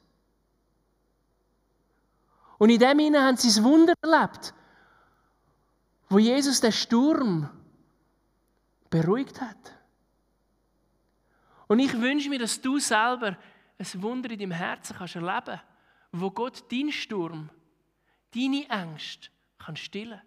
Und 2.58 2.70
in 2.70 2.78
dem 2.78 2.98
Sinne 2.98 3.22
haben 3.22 3.36
sie 3.36 3.48
das 3.48 3.62
Wunder 3.62 3.94
erlebt, 4.02 4.54
wo 6.08 6.18
Jesus 6.18 6.60
den 6.60 6.72
Sturm 6.72 7.48
beruhigt 8.88 9.40
hat. 9.40 9.74
Und 11.68 11.80
ich 11.80 11.92
wünsche 12.00 12.30
mir, 12.30 12.38
dass 12.38 12.60
du 12.60 12.78
selber 12.78 13.36
ein 13.78 14.02
Wunder 14.02 14.30
in 14.30 14.38
deinem 14.38 14.52
Herzen 14.52 14.96
kannst 14.96 15.16
erleben 15.16 15.60
wo 16.20 16.30
Gott 16.30 16.70
deinen 16.70 16.92
Sturm, 16.92 17.50
deine 18.34 18.68
Ängste 18.68 19.28
kann 19.58 19.76
stillen 19.76 20.20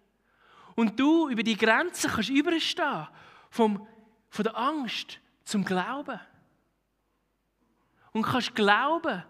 Und 0.76 0.98
du 0.98 1.28
über 1.28 1.42
die 1.42 1.56
Grenzen 1.56 2.10
kannst 2.10 2.30
überstehen, 2.30 3.08
vom, 3.50 3.86
von 4.28 4.42
der 4.44 4.56
Angst 4.56 5.18
zum 5.44 5.64
Glauben. 5.64 6.20
Und 8.12 8.22
kannst 8.22 8.54
glauben 8.54 9.22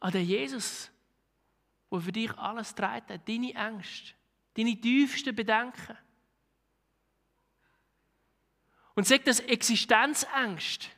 an 0.00 0.12
den 0.12 0.26
Jesus, 0.26 0.90
der 1.90 2.00
für 2.00 2.12
dich 2.12 2.36
alles 2.38 2.74
trägt 2.74 3.10
hat, 3.10 3.28
deine 3.28 3.54
Ängste, 3.54 4.12
deine 4.56 4.80
tiefsten 4.80 5.34
Bedenken. 5.34 5.96
Und 8.94 9.06
sag 9.06 9.24
das 9.24 9.40
Existenzängste, 9.40 10.88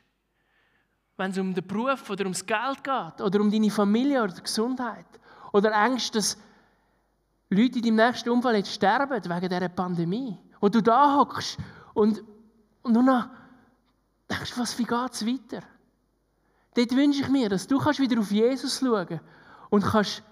wenn 1.17 1.31
es 1.31 1.37
um 1.37 1.53
den 1.53 1.65
Beruf 1.65 2.09
oder 2.09 2.23
ums 2.23 2.45
Geld 2.45 2.83
geht 2.83 3.21
oder 3.21 3.39
um 3.39 3.51
deine 3.51 3.69
Familie 3.69 4.23
oder 4.23 4.33
die 4.33 4.41
Gesundheit 4.41 5.05
oder 5.51 5.71
Ängste, 5.71 6.17
dass 6.17 6.37
Leute 7.49 7.79
in 7.79 7.83
deinem 7.83 8.07
nächsten 8.07 8.29
Umfeld 8.29 8.57
jetzt 8.57 8.73
sterben 8.73 9.23
wegen 9.23 9.49
dieser 9.49 9.69
Pandemie. 9.69 10.37
Und 10.59 10.73
du 10.73 10.81
da 10.81 11.15
hockst 11.17 11.57
und, 11.93 12.23
und 12.81 12.93
nur 12.93 13.03
noch 13.03 13.29
denkst, 14.29 14.53
was, 14.57 14.77
wie 14.79 14.85
geht 14.85 15.11
es 15.11 15.25
weiter? 15.25 15.65
Dort 16.73 16.91
wünsche 16.95 17.21
ich 17.21 17.29
mir, 17.29 17.49
dass 17.49 17.67
du 17.67 17.77
kannst 17.77 17.99
wieder 17.99 18.19
auf 18.19 18.31
Jesus 18.31 18.79
schauen 18.79 19.19
und 19.69 19.83
kannst 19.83 20.23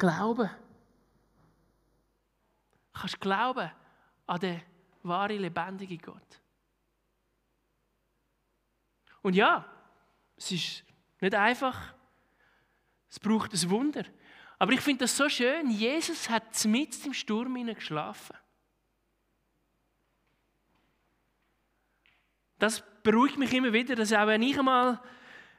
glauben. 0.00 0.50
Kannst 2.92 3.20
glauben 3.20 3.70
an 4.26 4.40
den 4.40 4.62
wahren, 5.02 5.38
lebendigen 5.38 5.98
Gott. 5.98 6.40
Und 9.22 9.36
ja, 9.36 9.64
es 10.36 10.50
ist 10.50 10.84
nicht 11.20 11.34
einfach. 11.34 11.94
Es 13.08 13.20
braucht 13.20 13.52
ein 13.52 13.70
Wunder. 13.70 14.04
Aber 14.58 14.72
ich 14.72 14.80
finde 14.80 15.04
das 15.04 15.16
so 15.16 15.28
schön. 15.28 15.70
Jesus 15.70 16.28
hat 16.28 16.64
mitten 16.64 17.08
im 17.08 17.14
Sturm 17.14 17.54
geschlafen. 17.66 18.36
Das 22.58 22.82
beruhigt 23.02 23.38
mich 23.38 23.52
immer 23.54 23.72
wieder, 23.72 23.94
dass 23.94 24.12
auch 24.12 24.26
wenn 24.26 24.42
ich 24.42 24.58
einmal 24.58 25.00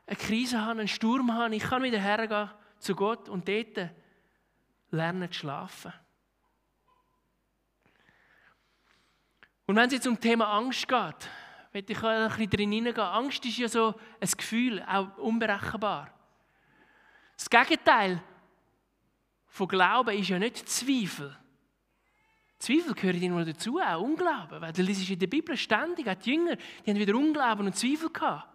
eine 0.05 0.15
Krise 0.15 0.61
habe, 0.61 0.79
einen 0.79 0.87
Sturm 0.87 1.33
habe, 1.33 1.55
ich 1.55 1.63
kann 1.63 1.81
wieder 1.83 1.99
hergehen 1.99 2.51
zu 2.77 2.95
Gott 2.95 3.27
und 3.27 3.47
dort 3.47 3.91
lernen 4.91 5.31
zu 5.31 5.39
schlafen. 5.39 5.93
Und 9.65 9.75
wenn 9.75 9.87
es 9.87 9.93
jetzt 9.93 10.07
um 10.07 10.15
das 10.15 10.21
Thema 10.21 10.51
Angst 10.51 10.87
geht, 10.87 11.29
möchte 11.73 11.93
ich 11.93 12.03
ein 12.03 12.27
bisschen 12.27 12.49
drin 12.49 12.71
hineingehen. 12.71 13.07
Angst 13.07 13.45
ist 13.45 13.57
ja 13.57 13.69
so 13.69 13.95
ein 14.19 14.29
Gefühl, 14.29 14.83
auch 14.87 15.17
unberechenbar. 15.17 16.11
Das 17.37 17.49
Gegenteil 17.49 18.21
von 19.47 19.67
Glauben 19.67 20.17
ist 20.17 20.29
ja 20.29 20.39
nicht 20.39 20.67
Zweifel. 20.67 21.37
Zweifel 22.59 22.93
gehören 22.93 23.21
irgendwo 23.21 23.43
dazu, 23.43 23.79
auch 23.79 24.01
Unglauben. 24.01 24.61
Weil 24.61 24.71
das 24.71 24.87
ist 24.87 25.09
in 25.09 25.19
der 25.19 25.27
Bibel 25.27 25.57
ständig, 25.57 26.07
auch 26.07 26.15
die 26.15 26.31
Jünger, 26.31 26.55
die 26.55 26.91
haben 26.91 26.99
wieder 26.99 27.15
Unglauben 27.15 27.65
und 27.65 27.75
Zweifel 27.75 28.09
gehabt. 28.09 28.47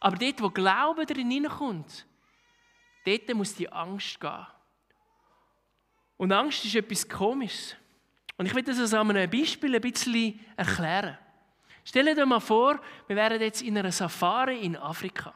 Aber 0.00 0.16
dort, 0.16 0.42
wo 0.42 0.50
Glaube 0.50 1.06
drin 1.06 1.30
hineinkommt, 1.30 2.06
dort 3.04 3.34
muss 3.34 3.54
die 3.54 3.72
Angst 3.72 4.20
gehen. 4.20 4.46
Und 6.16 6.32
Angst 6.32 6.64
ist 6.64 6.74
etwas 6.74 7.08
Komisches. 7.08 7.76
Und 8.36 8.46
ich 8.46 8.54
will 8.54 8.62
das 8.62 8.92
an 8.92 9.10
einem 9.10 9.30
Beispiel 9.30 9.74
ein 9.74 9.80
bisschen 9.80 10.38
erklären. 10.56 11.18
Stell 11.84 12.14
dir 12.14 12.26
mal 12.26 12.40
vor, 12.40 12.80
wir 13.06 13.16
wären 13.16 13.40
jetzt 13.40 13.62
in 13.62 13.78
einer 13.78 13.92
Safari 13.92 14.58
in 14.58 14.76
Afrika. 14.76 15.32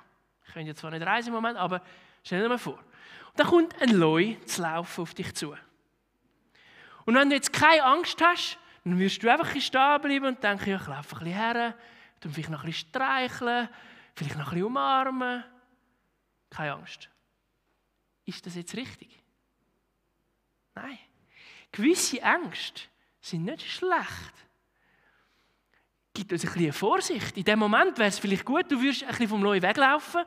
Ich 0.47 0.53
könnte 0.53 0.75
zwar 0.75 0.91
nicht 0.91 1.07
reisen 1.07 1.29
im 1.29 1.35
Moment, 1.35 1.57
aber 1.57 1.81
stell 2.25 2.43
dir 2.43 2.49
mal 2.49 2.59
vor. 2.59 2.79
Und 2.79 3.39
da 3.39 3.45
kommt 3.45 3.81
ein 3.81 3.91
Leu 3.91 4.35
zu 4.47 4.63
laufen 4.63 5.03
auf 5.03 5.15
dich 5.15 5.35
zu. 5.35 5.55
Und 7.05 7.15
wenn 7.15 7.31
du 7.31 7.37
jetzt 7.37 7.53
keine 7.53 7.85
Angst 7.85 8.21
hast, 8.21 8.59
dann 8.85 8.99
wirst 8.99 9.23
du 9.23 9.31
einfach 9.31 9.49
stehen 9.61 10.01
bleiben 10.01 10.27
und 10.27 10.43
denken, 10.43 10.71
ja, 10.71 10.77
ich 10.77 10.87
laufe 10.87 11.17
ein 11.17 11.19
bisschen 11.21 11.39
her, 11.39 11.75
dann 12.21 12.33
vielleicht 12.33 12.51
noch 12.51 12.65
ein 12.65 12.67
bisschen 12.67 12.89
streicheln, 12.89 13.69
Vielleicht 14.21 14.37
noch 14.37 14.49
ein 14.49 14.51
bisschen 14.51 14.67
umarmen. 14.67 15.45
Keine 16.51 16.75
Angst. 16.75 17.09
Ist 18.27 18.45
das 18.45 18.55
jetzt 18.55 18.77
richtig? 18.77 19.19
Nein. 20.75 20.99
Gewisse 21.73 22.21
Ängste 22.21 22.83
sind 23.21 23.45
nicht 23.45 23.63
schlecht. 23.63 24.35
Gibt 26.15 26.33
uns 26.33 26.45
ein 26.45 26.53
bisschen 26.53 26.73
Vorsicht. 26.73 27.37
In 27.37 27.45
dem 27.45 27.59
Moment 27.59 27.99
wäre 27.99 28.09
es 28.09 28.19
vielleicht 28.19 28.45
gut, 28.45 28.71
du 28.71 28.81
würdest 28.81 29.03
ein 29.03 29.11
bisschen 29.11 29.29
vom 29.29 29.43
Leu 29.43 29.63
weglaufen 29.63 30.25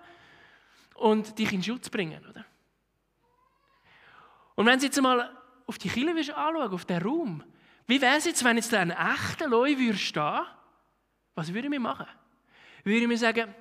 und 0.95 1.37
dich 1.37 1.51
in 1.51 1.63
Schutz 1.63 1.89
bringen, 1.89 2.25
oder? 2.29 2.45
Und 4.55 4.65
wenn 4.65 4.79
Sie 4.79 4.85
jetzt 4.85 5.01
mal 5.01 5.35
auf 5.65 5.77
die 5.77 5.89
Kille 5.89 6.11
anschauen, 6.11 6.73
auf 6.73 6.85
den 6.85 7.01
Raum, 7.01 7.43
wie 7.87 7.99
wäre 7.99 8.17
es 8.17 8.25
jetzt, 8.25 8.43
wenn 8.43 8.55
jetzt 8.55 8.73
ein 8.73 8.91
echter 8.91 9.47
Leu 9.47 9.77
würde 9.77 9.97
stehen? 9.97 10.41
Was 11.35 11.53
würden 11.53 11.71
wir 11.71 11.79
machen? 11.79 12.07
Würden 12.83 13.09
wir 13.09 13.17
sagen, 13.17 13.53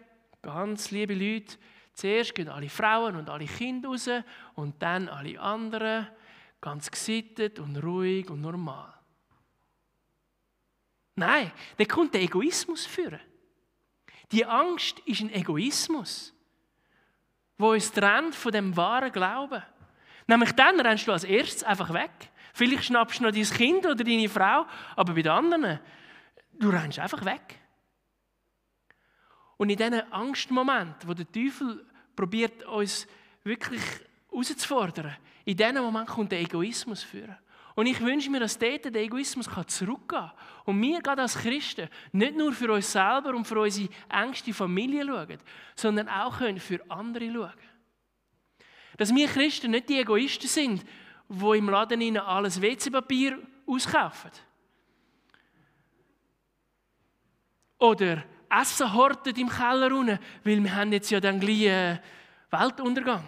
Ganz 0.42 0.90
liebe 0.90 1.14
Leute, 1.14 1.56
zuerst 1.94 2.34
gehen 2.34 2.48
alle 2.48 2.68
Frauen 2.68 3.14
und 3.14 3.30
alle 3.30 3.44
Kinder 3.44 3.90
raus 3.90 4.10
und 4.56 4.82
dann 4.82 5.08
alle 5.08 5.40
anderen, 5.40 6.08
ganz 6.62 6.90
gesittet 6.90 7.58
und 7.58 7.76
ruhig 7.76 8.30
und 8.30 8.40
normal. 8.40 8.94
Nein, 11.16 11.52
da 11.76 11.84
kommt 11.84 12.14
der 12.14 12.22
Egoismus 12.22 12.86
führen. 12.86 13.20
Die 14.30 14.46
Angst 14.46 15.00
ist 15.00 15.20
ein 15.20 15.30
Egoismus, 15.30 16.32
wo 17.58 17.72
uns 17.72 17.92
trennt 17.92 18.34
von 18.34 18.52
dem 18.52 18.74
wahren 18.74 19.12
Glauben. 19.12 19.62
Nämlich 20.26 20.52
dann 20.52 20.80
rennst 20.80 21.06
du 21.06 21.12
als 21.12 21.24
erstes 21.24 21.64
einfach 21.64 21.92
weg. 21.92 22.10
Vielleicht 22.54 22.84
schnappst 22.84 23.18
du 23.18 23.24
noch 23.24 23.32
dein 23.32 23.44
Kind 23.44 23.84
oder 23.84 23.96
deine 23.96 24.28
Frau, 24.28 24.66
aber 24.96 25.14
bei 25.14 25.22
den 25.22 25.32
anderen, 25.32 25.80
du 26.52 26.70
rennst 26.70 26.98
einfach 26.98 27.24
weg. 27.24 27.58
Und 29.58 29.68
in 29.68 29.76
diesen 29.76 30.12
Angstmomenten, 30.12 31.08
wo 31.08 31.12
der 31.12 31.30
Teufel 31.30 31.84
probiert, 32.14 32.64
uns 32.64 33.06
wirklich 33.42 33.82
herauszufordern, 34.32 35.16
in 35.44 35.56
diesen 35.56 35.82
Moment 35.82 36.08
kommt 36.08 36.32
der 36.32 36.40
Egoismus 36.40 37.02
führen. 37.02 37.36
Und 37.74 37.86
ich 37.86 38.00
wünsche 38.00 38.30
mir, 38.30 38.40
dass 38.40 38.58
dort 38.58 38.84
der 38.84 39.02
Egoismus 39.02 39.48
zurückgehen 39.66 40.06
kann. 40.06 40.32
Und 40.64 40.82
wir, 40.82 41.00
gerade 41.00 41.22
als 41.22 41.38
Christen, 41.38 41.88
nicht 42.12 42.36
nur 42.36 42.52
für 42.52 42.70
uns 42.70 42.92
selber 42.92 43.30
und 43.30 43.46
für 43.46 43.60
unsere 43.60 43.88
engste 44.10 44.52
Familie 44.52 45.06
schauen, 45.06 45.38
sondern 45.74 46.08
auch 46.08 46.36
für 46.58 46.80
andere 46.90 47.32
schauen. 47.32 47.52
Dass 48.98 49.14
wir 49.14 49.26
Christen 49.26 49.70
nicht 49.70 49.88
die 49.88 50.00
Egoisten 50.00 50.48
sind, 50.48 50.84
die 51.28 51.58
im 51.58 51.70
Laden 51.70 52.18
alles 52.18 52.60
WC-Papier 52.60 53.38
auskaufen. 53.66 54.30
Oder 57.78 58.22
Essen 58.50 58.92
horten 58.92 59.34
im 59.34 59.48
Keller 59.48 59.90
weil 60.44 60.62
wir 60.62 60.74
haben 60.74 60.92
jetzt 60.92 61.10
ja 61.10 61.20
dann 61.20 61.40
gleich 61.40 61.62
äh, 61.62 61.98
Weltuntergang. 62.50 63.24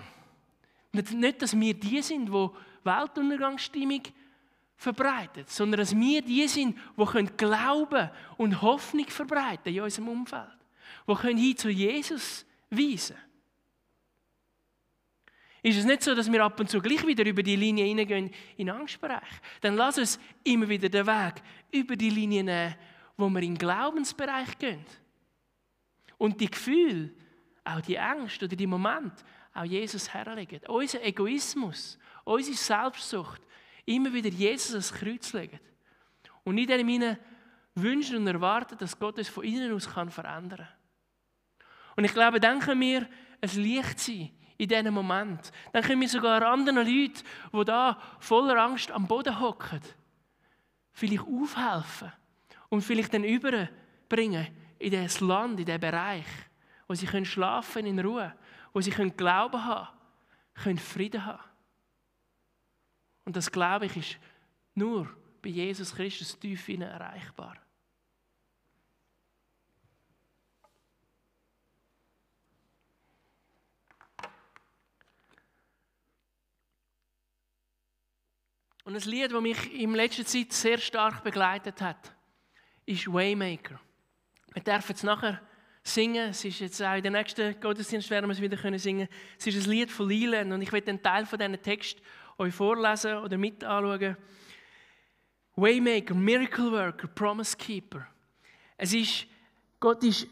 Nicht, 0.95 1.43
dass 1.43 1.59
wir 1.59 1.75
die 1.75 2.03
sind, 2.03 2.29
die 2.29 2.49
Weltuntergangsstimmung 2.85 4.03
verbreitet, 4.77 5.51
sondern 5.51 5.81
dass 5.81 5.95
wir 5.95 6.23
die 6.23 6.47
sind, 6.47 6.77
die 6.97 7.27
Glauben 7.37 8.11
und 8.37 8.63
Hoffnung 8.63 9.07
verbreiten 9.09 9.75
in 9.75 9.81
unserem 9.81 10.09
Umfeld. 10.09 10.57
Die 11.09 11.15
können 11.15 11.39
hin 11.39 11.57
zu 11.57 11.69
Jesus 11.69 12.47
weisen. 12.71 13.17
Ist 15.63 15.79
es 15.79 15.85
nicht 15.87 16.03
so, 16.03 16.15
dass 16.15 16.31
wir 16.31 16.45
ab 16.45 16.61
und 16.61 16.69
zu 16.69 16.81
gleich 16.81 17.07
wieder 17.07 17.25
über 17.25 17.43
die 17.43 17.57
Linie 17.57 17.87
hineingehen 17.87 18.31
in 18.59 18.69
Angstbereich? 18.69 19.41
Dann 19.63 19.77
lass 19.77 19.97
uns 19.97 20.21
immer 20.45 20.69
wieder 20.69 20.91
den 20.91 21.07
Weg 21.07 21.43
über 21.73 21.97
die 21.97 22.11
Linie 22.11 22.45
nehmen, 22.45 22.75
wo 23.17 23.31
wir 23.31 23.41
in 23.41 23.55
den 23.55 23.59
Glaubensbereich 23.59 24.59
gehen. 24.59 24.85
Und 26.19 26.39
die 26.41 26.51
Gefühle, 26.51 27.11
auch 27.65 27.81
die 27.81 27.99
Angst 27.99 28.43
oder 28.43 28.55
die 28.55 28.67
Momente, 28.67 29.25
auch 29.55 29.65
Jesus 29.65 30.13
herlegen. 30.13 30.61
Unser 30.69 31.03
Egoismus, 31.03 31.99
unsere 32.25 32.57
Selbstsucht, 32.57 33.41
immer 33.87 34.13
wieder 34.13 34.29
Jesus 34.29 34.73
ans 34.73 34.93
Kreuz 34.93 35.33
legen. 35.33 35.61
Und 36.43 36.57
nicht 36.57 36.71
in 36.71 36.87
meinen 36.87 37.17
wünschen 37.75 38.17
und 38.17 38.27
erwarten, 38.27 38.77
dass 38.79 38.99
Gott 38.99 39.19
es 39.19 39.29
von 39.29 39.45
innen 39.45 39.73
aus 39.73 39.89
kann 39.89 40.11
verändern 40.11 40.59
kann. 40.59 40.69
Und 41.97 42.05
ich 42.05 42.13
glaube, 42.13 42.41
dann 42.41 42.61
können 42.61 42.81
wir 42.81 43.09
ein 43.41 43.63
Licht 43.63 43.99
sein 44.01 44.31
in 44.57 44.69
diesem 44.69 44.95
Moment. 44.95 45.51
Dann 45.73 45.83
können 45.83 46.01
wir 46.01 46.09
sogar 46.09 46.43
anderen 46.43 46.79
Leuten, 46.79 47.23
die 47.53 47.65
da 47.65 48.01
voller 48.19 48.63
Angst 48.63 48.91
am 48.91 49.07
Boden 49.07 49.41
hocken, 49.41 49.81
vielleicht 50.93 51.25
aufhelfen 51.25 52.13
und 52.69 52.83
vielleicht 52.83 53.15
dann 53.15 53.25
überbringen 53.25 54.49
in 54.79 54.93
das 54.93 55.21
Land, 55.21 55.61
in 55.61 55.67
diesen 55.67 55.81
Bereich, 55.81 56.27
wo 56.87 56.95
sie 56.95 57.07
können 57.07 57.25
schlafen 57.25 57.87
in 57.87 57.99
Ruhe, 57.99 58.35
wo 58.75 58.81
sie 58.81 58.91
können 58.91 59.17
Glauben 59.17 59.65
haben, 59.65 59.89
können 60.53 60.79
Frieden 60.79 61.25
haben. 61.25 61.43
Und 63.25 63.37
das, 63.37 63.51
glaube 63.51 63.87
ich, 63.87 63.97
ist 63.97 64.19
nur 64.75 65.09
bei 65.41 65.49
Jesus 65.49 65.95
Christus 65.95 66.39
tief 66.39 66.69
innen 66.69 66.91
erreichbar. 66.91 67.57
Und 78.85 78.95
ein 78.97 79.11
Lied, 79.11 79.33
das 79.33 79.41
mich 79.41 79.73
in 79.73 79.95
letzter 79.95 80.27
Zeit 80.27 80.53
sehr 80.53 80.77
stark 80.77 81.25
begleitet 81.25 81.81
hat, 81.81 82.15
ist 82.85 83.11
Waymaker. 83.11 83.81
Wir 84.53 84.63
dürfen 84.63 84.95
es 84.95 85.03
nachher 85.03 85.41
singen. 85.85 86.31
Es 86.31 86.45
ist 86.45 86.59
jetzt 86.61 86.83
auch 86.83 86.97
in 86.97 87.03
den 87.03 87.13
nächsten 87.13 87.61
Gottesdienst 87.61 88.11
werden 88.11 88.27
wir 88.27 88.33
es 88.33 88.41
wieder 88.41 88.57
können 88.57 88.79
singen. 88.79 89.07
Es 89.39 89.47
ist 89.47 89.65
ein 89.67 89.71
Lied 89.71 89.91
von 89.91 90.09
Leland 90.09 90.53
und 90.53 90.63
ich 90.63 90.73
werde 90.73 90.91
einen 90.91 91.03
Teil 91.03 91.27
von 91.27 91.39
diesem 91.39 91.61
Text 91.63 91.99
euch 92.39 92.55
vorlesen 92.55 93.19
oder 93.19 93.37
mit 93.37 93.63
anschauen. 93.63 94.17
Waymaker, 95.57 96.15
Miracle 96.15 96.73
Worker, 96.73 97.07
Promise 97.09 97.57
Keeper. 97.57 98.07
Es 98.77 98.93
ist, 98.93 99.27
Gott 99.79 100.03
ist 100.03 100.27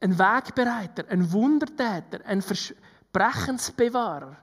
ein 0.00 0.16
Wegbereiter, 0.16 1.04
ein 1.08 1.32
Wundertäter, 1.32 2.24
ein 2.24 2.40
Versprechensbewahrer. 2.42 4.36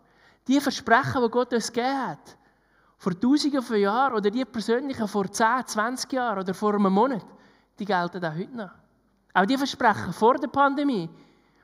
Die 0.47 0.59
Versprechen, 0.59 1.23
die 1.23 1.29
Gott 1.29 1.53
uns 1.53 1.71
gegeben 1.71 2.07
hat, 2.07 2.37
vor 2.97 3.17
tausenden 3.17 3.61
von 3.61 3.77
Jahren 3.77 4.15
oder 4.15 4.29
die 4.29 4.43
persönlichen 4.43 5.07
vor 5.07 5.31
10, 5.31 5.67
20 5.67 6.11
Jahren 6.11 6.39
oder 6.39 6.53
vor 6.53 6.73
einem 6.73 6.91
Monat, 6.91 7.25
die 7.79 7.85
gelten 7.85 8.23
auch 8.25 8.35
heute 8.35 8.55
noch. 8.55 8.71
Auch 9.35 9.45
die 9.45 9.57
Versprechen 9.57 10.11
vor 10.13 10.39
der 10.39 10.47
Pandemie, 10.47 11.07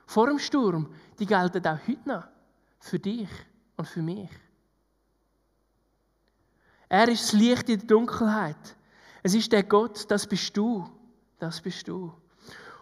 vor 0.05 0.27
dem 0.27 0.37
Sturm, 0.37 0.93
die 1.17 1.25
gelten 1.25 1.65
auch 1.65 1.79
heute 1.87 2.07
noch. 2.07 2.27
Für 2.79 2.99
dich 2.99 3.29
und 3.77 3.87
für 3.87 4.03
mich. 4.03 4.29
Er 6.87 7.07
ist 7.07 7.23
das 7.23 7.33
Licht 7.33 7.69
in 7.69 7.79
der 7.79 7.87
Dunkelheit. 7.87 8.75
Es 9.23 9.33
ist 9.33 9.51
der 9.51 9.63
Gott, 9.63 10.05
das 10.09 10.27
bist 10.27 10.55
du. 10.55 10.87
Das 11.39 11.59
bist 11.59 11.87
du. 11.87 12.13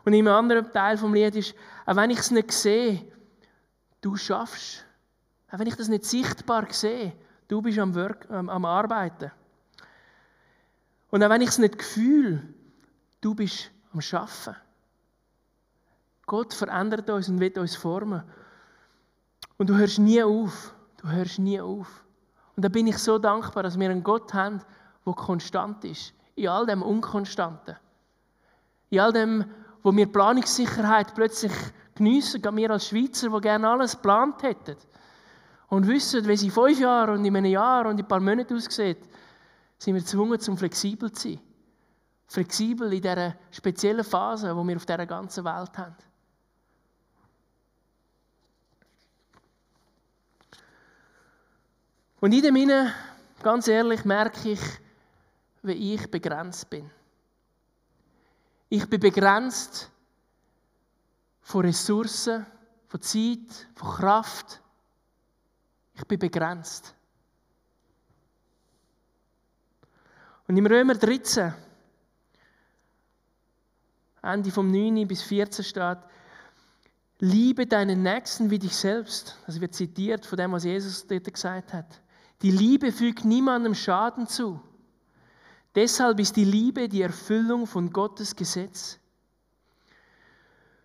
Und 0.04 0.14
im 0.14 0.28
anderen 0.28 0.70
Teil 0.72 0.98
vom 0.98 1.14
Lied 1.14 1.36
ist, 1.36 1.56
auch 1.86 1.96
wenn 1.96 2.10
ich 2.10 2.20
es 2.20 2.32
nicht 2.32 2.52
sehe, 2.52 3.06
du 4.02 4.18
schaffst. 4.18 4.84
Auch 5.50 5.60
wenn 5.60 5.68
ich 5.68 5.76
das 5.76 5.88
nicht 5.88 6.04
sichtbar 6.04 6.68
sehe, 6.72 7.14
Du 7.50 7.64
bist 7.64 7.80
am, 7.80 7.96
Work, 7.96 8.28
ähm, 8.30 8.48
am 8.48 8.64
Arbeiten. 8.64 9.32
Und 11.10 11.24
auch 11.24 11.30
wenn 11.32 11.42
ich 11.42 11.50
es 11.50 11.58
nicht 11.58 11.82
fühle, 11.82 12.44
du 13.20 13.34
bist 13.34 13.72
am 13.92 14.02
Schaffen. 14.02 14.56
Gott 16.30 16.54
verändert 16.54 17.10
uns 17.10 17.28
und 17.28 17.40
wird 17.40 17.58
uns 17.58 17.76
formen. 17.76 18.24
Und 19.58 19.68
du 19.68 19.76
hörst 19.76 19.98
nie 19.98 20.22
auf. 20.22 20.76
Du 21.02 21.10
hörst 21.10 21.40
nie 21.40 21.60
auf. 21.60 22.06
Und 22.56 22.64
da 22.64 22.70
bin 22.70 22.86
ich 22.86 23.00
so 23.00 23.18
dankbar, 23.18 23.64
dass 23.64 23.80
wir 23.80 23.90
einen 23.90 24.04
Gott 24.04 24.32
haben, 24.34 24.62
der 25.06 25.14
konstant 25.14 25.84
ist. 25.86 26.14
In 26.36 26.48
all 26.48 26.68
dem 26.68 26.84
Unkonstanten. 26.84 27.76
In 28.92 29.00
all 29.00 29.12
dem, 29.12 29.44
wo 29.82 29.92
wir 29.92 30.06
Planungssicherheit 30.06 31.16
plötzlich 31.16 31.52
geniessen, 31.96 32.44
gerade 32.44 32.58
wir 32.58 32.70
als 32.70 32.88
Schweizer, 32.88 33.30
die 33.30 33.42
gerne 33.42 33.68
alles 33.68 33.94
geplant 33.94 34.44
hätten 34.44 34.76
und 35.70 35.88
wissen, 35.88 36.28
wie 36.28 36.38
sie 36.38 36.46
in 36.48 36.52
fünf 36.52 36.80
Jahren 36.80 37.18
und 37.18 37.26
in 37.26 37.36
einem 37.36 37.52
Jahr 37.52 37.88
und 37.88 38.00
in 38.00 38.06
ein 38.06 38.08
paar 38.08 38.20
Monaten 38.20 38.56
aussieht, 38.56 39.00
sind 39.80 39.96
wir 39.96 40.02
gezwungen, 40.02 40.40
zum 40.40 40.58
flexibel 40.58 41.12
zu 41.12 41.30
sein. 41.30 41.42
Flexibel 42.28 42.94
in 42.94 43.02
dieser 43.02 43.34
speziellen 43.50 44.04
Phase, 44.04 44.48
die 44.50 44.68
wir 44.68 44.76
auf 44.76 44.86
dieser 44.86 45.06
ganzen 45.08 45.44
Welt 45.44 45.78
haben. 45.78 45.96
Und 52.22 52.34
in 52.34 52.42
dem 52.42 52.56
Innen, 52.56 52.94
ganz 53.42 53.68
ehrlich, 53.68 54.04
merke 54.04 54.50
ich, 54.50 54.62
wie 55.62 55.94
ich 55.94 56.12
begrenzt 56.12 56.70
bin. 56.70 56.90
Ich 58.70 58.88
bin 58.90 59.00
begrenzt 59.00 59.90
von 61.42 61.66
Ressourcen, 61.66 62.46
von 62.88 63.02
Zeit, 63.02 63.68
von 63.76 63.90
Kraft, 63.90 64.62
ich 65.96 66.06
bin 66.06 66.20
begrenzt. 66.20 66.94
Und 70.48 70.58
im 70.58 70.66
Römer 70.66 70.96
13, 70.96 71.54
Ende 74.22 74.52
vom 74.52 74.70
9 74.70 75.08
bis 75.08 75.22
14 75.22 75.64
steht, 75.64 76.00
liebe 77.20 77.66
deinen 77.66 78.04
Nächsten 78.04 78.50
wie 78.50 78.60
dich 78.60 78.76
selbst. 78.76 79.38
Das 79.46 79.60
wird 79.60 79.74
zitiert 79.74 80.26
von 80.26 80.38
dem, 80.38 80.52
was 80.52 80.64
Jesus 80.64 81.06
dort 81.08 81.32
gesagt 81.32 81.74
hat. 81.74 82.02
Die 82.42 82.52
Liebe 82.52 82.92
fügt 82.92 83.26
niemandem 83.26 83.76
Schaden 83.76 84.28
zu. 84.28 84.62
Deshalb 85.76 86.20
ist 86.20 86.36
die 86.36 86.46
Liebe 86.46 86.88
die 86.88 87.02
Erfüllung 87.02 87.68
von 87.68 87.92
Gottes 87.92 88.36
Gesetz. 88.36 89.00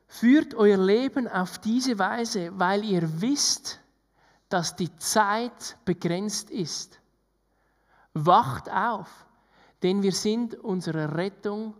Führt 0.08 0.54
euer 0.54 0.76
Leben 0.76 1.26
auf 1.26 1.58
diese 1.58 1.98
Weise, 1.98 2.50
weil 2.58 2.84
ihr 2.84 3.20
wisst, 3.20 3.80
dass 4.48 4.76
die 4.76 4.94
Zeit 4.98 5.76
begrenzt 5.84 6.50
ist. 6.50 7.00
Wacht 8.12 8.70
auf, 8.70 9.26
denn 9.82 10.02
wir 10.02 10.12
sind 10.12 10.54
unserer 10.54 11.16
Rettung 11.16 11.74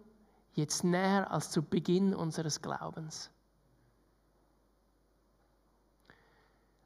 jetzt 0.55 0.83
näher 0.83 1.31
als 1.31 1.51
zu 1.51 1.63
Beginn 1.63 2.15
unseres 2.15 2.61
Glaubens. 2.61 3.31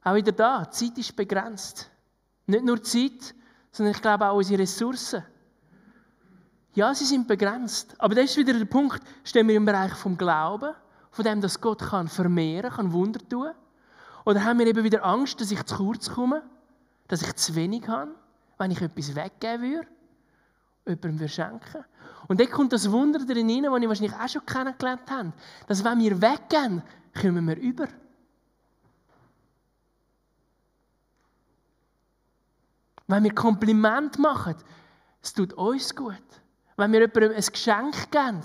Auch 0.02 0.14
wieder 0.14 0.32
da, 0.32 0.70
Zeit 0.70 0.98
ist 0.98 1.16
begrenzt. 1.16 1.90
Nicht 2.48 2.64
nur 2.64 2.82
Zeit, 2.82 3.34
sondern 3.70 3.94
ich 3.94 4.00
glaube 4.00 4.26
auch 4.26 4.36
unsere 4.36 4.62
Ressourcen. 4.62 5.22
Ja, 6.74 6.94
sie 6.94 7.04
sind 7.04 7.28
begrenzt. 7.28 7.94
Aber 7.98 8.14
das 8.14 8.30
ist 8.30 8.36
wieder 8.38 8.54
der 8.54 8.64
Punkt, 8.64 9.02
stehen 9.22 9.46
wir 9.48 9.56
im 9.56 9.66
Bereich 9.66 9.92
vom 9.92 10.16
Glauben, 10.16 10.74
von 11.10 11.24
dem, 11.24 11.42
dass 11.42 11.60
Gott 11.60 11.80
kann 11.80 12.08
vermehren, 12.08 12.70
kann 12.70 12.92
Wunder 12.92 13.20
tun. 13.28 13.50
Oder 14.24 14.42
haben 14.44 14.60
wir 14.60 14.66
eben 14.66 14.82
wieder 14.82 15.04
Angst, 15.04 15.40
dass 15.42 15.50
ich 15.50 15.62
zu 15.64 15.76
kurz 15.76 16.08
komme? 16.08 16.42
Dass 17.08 17.20
ich 17.20 17.34
zu 17.36 17.54
wenig 17.54 17.86
habe? 17.86 18.12
Wenn 18.56 18.70
ich 18.70 18.80
etwas 18.80 19.14
weggeben 19.14 19.62
würde? 19.70 19.88
Jemandem 20.86 21.28
schenken? 21.28 21.84
Und 22.28 22.40
dann 22.40 22.50
kommt 22.50 22.72
das 22.72 22.90
Wunder 22.90 23.18
drin 23.26 23.50
rein, 23.50 23.64
das 23.64 23.82
ich 23.82 23.88
wahrscheinlich 23.88 24.14
auch 24.14 24.28
schon 24.28 24.46
kennengelernt 24.46 25.10
habe. 25.10 25.32
Dass 25.66 25.84
wenn 25.84 25.98
wir 25.98 26.22
weggehen, 26.22 26.82
kommen 27.20 27.46
wir 27.46 27.58
über. 27.58 27.88
Wenn 33.08 33.24
wir 33.24 33.34
Kompliment 33.34 34.18
machen, 34.18 34.54
Es 35.20 35.32
tut 35.32 35.52
uns 35.54 35.94
gut. 35.94 36.14
Wenn 36.76 36.92
wir 36.92 37.00
jemandem 37.00 37.32
ein 37.32 37.52
Geschenk 37.52 38.10
geben, 38.10 38.42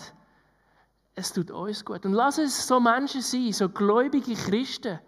es 1.16 1.32
tut 1.32 1.52
uns 1.52 1.86
gut. 1.86 2.06
Und 2.06 2.14
lass 2.14 2.40
es 2.40 2.68
so 2.68 2.80
Menschen 2.80 3.22
sein, 3.22 3.54
so 3.54 3.70
gläubige 3.70 4.34
Christen. 4.34 5.00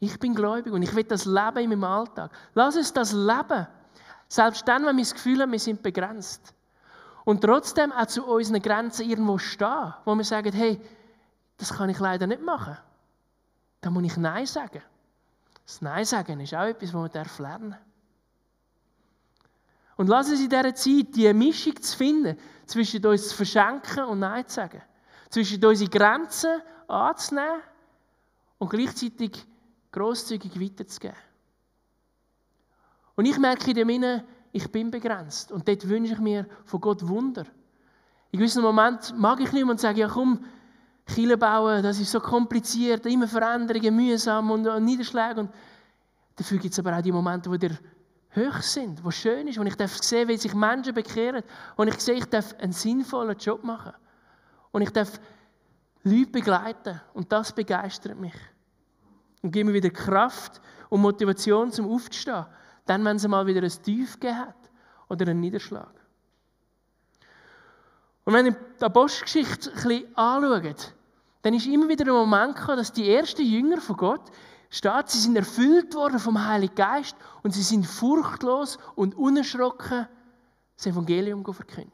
Ich 0.00 0.18
bin 0.18 0.34
gläubig 0.34 0.72
und 0.72 0.82
ich 0.82 0.94
will 0.94 1.04
das 1.04 1.24
leben 1.24 1.58
in 1.58 1.70
meinem 1.70 1.84
Alltag. 1.84 2.32
Lass 2.54 2.74
es 2.74 2.92
das 2.92 3.12
leben. 3.12 3.66
Selbst 4.28 4.66
dann, 4.66 4.84
wenn 4.84 4.96
wir 4.96 5.04
das 5.04 5.14
Gefühl 5.14 5.40
haben, 5.40 5.52
wir 5.52 5.60
sind 5.60 5.82
begrenzt. 5.82 6.52
Und 7.24 7.42
trotzdem 7.42 7.92
auch 7.92 8.06
zu 8.06 8.24
unseren 8.26 8.60
Grenzen 8.60 9.08
irgendwo 9.08 9.38
stehen, 9.38 9.94
wo 10.04 10.14
wir 10.14 10.24
sagen, 10.24 10.52
hey, 10.52 10.80
das 11.56 11.72
kann 11.72 11.88
ich 11.88 11.98
leider 11.98 12.26
nicht 12.26 12.42
machen. 12.42 12.76
Da 13.80 13.90
muss 13.90 14.04
ich 14.04 14.16
Nein 14.16 14.46
sagen. 14.46 14.82
Das 15.64 15.80
Nein 15.80 16.04
sagen 16.04 16.40
ist 16.40 16.54
auch 16.54 16.64
etwas, 16.64 16.92
was 16.92 17.14
man 17.14 17.26
lernen 17.38 17.70
darf. 17.70 17.85
Und 19.96 20.08
lass 20.08 20.30
uns 20.30 20.40
in 20.40 20.48
dieser 20.48 20.74
Zeit 20.74 21.16
die 21.16 21.32
Mischung 21.32 21.80
zu 21.80 21.96
finden, 21.96 22.38
zwischen 22.66 23.04
uns 23.06 23.28
zu 23.28 23.36
verschenken 23.36 24.04
und 24.04 24.20
Nein 24.20 24.46
zu 24.46 24.56
sagen. 24.56 24.82
Zwischen 25.30 25.64
unsere 25.64 25.90
Grenzen 25.90 26.60
anzunehmen 26.86 27.62
und 28.58 28.70
gleichzeitig 28.70 29.46
grosszügig 29.90 30.60
weiterzugeben. 30.60 31.16
Und 33.14 33.24
ich 33.24 33.38
merke 33.38 33.70
in 33.70 33.88
dem 33.88 34.22
ich 34.52 34.70
bin 34.70 34.90
begrenzt. 34.90 35.52
Und 35.52 35.68
dort 35.68 35.88
wünsche 35.88 36.14
ich 36.14 36.18
mir 36.18 36.46
von 36.64 36.80
Gott 36.80 37.06
Wunder. 37.06 37.44
In 38.30 38.38
gewissen 38.38 38.62
Moment 38.62 39.14
mag 39.16 39.40
ich 39.40 39.52
nicht 39.52 39.64
mehr 39.64 39.72
und 39.72 39.80
sage, 39.80 40.00
ja 40.00 40.08
komm, 40.08 40.44
Kille 41.06 41.36
bauen, 41.36 41.82
das 41.82 42.00
ist 42.00 42.10
so 42.10 42.20
kompliziert, 42.20 43.06
immer 43.06 43.28
Veränderungen, 43.28 43.94
mühsam 43.94 44.50
und, 44.50 44.66
und 44.66 44.84
Niederschläge. 44.84 45.40
Und 45.40 45.50
dafür 46.34 46.58
gibt 46.58 46.72
es 46.72 46.78
aber 46.78 46.96
auch 46.96 47.02
die 47.02 47.12
Momente, 47.12 47.50
wo 47.50 47.56
der 47.56 47.78
hoch 48.36 48.60
sind, 48.60 49.04
wo 49.04 49.10
schön 49.10 49.48
ist, 49.48 49.58
wo 49.58 49.64
ich 49.64 49.76
darf 49.76 49.96
sehen, 50.02 50.28
wie 50.28 50.36
sich 50.36 50.54
Menschen 50.54 50.94
bekehren 50.94 51.42
und 51.76 51.88
ich 51.88 51.98
sehe, 52.00 52.16
ich 52.16 52.26
darf 52.26 52.54
einen 52.58 52.72
sinnvollen 52.72 53.36
Job 53.38 53.64
machen 53.64 53.92
und 54.72 54.82
ich 54.82 54.90
darf 54.90 55.20
Leute 56.02 56.30
begleiten 56.30 57.00
und 57.14 57.32
das 57.32 57.52
begeistert 57.52 58.18
mich 58.18 58.34
und 59.42 59.50
gibt 59.50 59.66
mir 59.66 59.72
wieder 59.72 59.90
Kraft 59.90 60.60
und 60.88 61.00
Motivation 61.00 61.72
zum 61.72 61.90
Aufzustehen, 61.90 62.46
dann, 62.84 63.04
wenn 63.04 63.16
es 63.16 63.26
mal 63.26 63.46
wieder 63.46 63.62
ein 63.62 63.82
Tief 63.82 64.16
hat 64.24 64.54
oder 65.08 65.28
einen 65.28 65.40
Niederschlag. 65.40 65.92
Und 68.24 68.34
wenn 68.34 68.46
ihr 68.46 68.56
die 68.80 68.84
Apostelgeschichte 68.84 69.70
ein 69.70 69.74
bisschen 69.74 70.16
anschaut, 70.16 70.94
dann 71.42 71.54
ist 71.54 71.66
immer 71.66 71.88
wieder 71.88 72.04
ein 72.06 72.12
Moment 72.12 72.56
gekommen, 72.56 72.78
dass 72.78 72.92
die 72.92 73.08
ersten 73.08 73.42
Jünger 73.42 73.80
von 73.80 73.96
Gott, 73.96 74.32
steht, 74.76 75.08
sie 75.08 75.18
sind 75.18 75.36
erfüllt 75.36 75.94
worden 75.94 76.18
vom 76.18 76.44
Heiligen 76.44 76.74
Geist 76.74 77.16
und 77.42 77.52
sie 77.52 77.62
sind 77.62 77.86
furchtlos 77.86 78.78
und 78.94 79.14
unerschrocken 79.14 80.06
das 80.76 80.86
Evangelium 80.86 81.44
verkünden. 81.44 81.92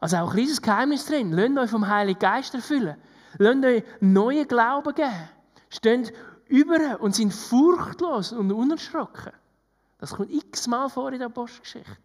Also 0.00 0.16
auch 0.16 0.30
ein 0.30 0.36
kleines 0.36 0.62
Geheimnis 0.62 1.06
drin. 1.06 1.32
Lasst 1.32 1.58
euch 1.58 1.70
vom 1.70 1.86
Heiligen 1.86 2.18
Geist 2.18 2.54
erfüllen. 2.54 2.96
Lasst 3.38 3.64
euch 3.64 3.84
neue 4.00 4.46
Glauben 4.46 4.94
geben. 4.94 5.28
Steht 5.68 6.12
über 6.46 7.00
und 7.00 7.14
sind 7.14 7.32
furchtlos 7.32 8.32
und 8.32 8.50
unerschrocken. 8.50 9.32
Das 9.98 10.14
kommt 10.14 10.32
x-mal 10.32 10.88
vor 10.88 11.12
in 11.12 11.18
der 11.18 11.28
Apostelgeschichte. 11.28 11.96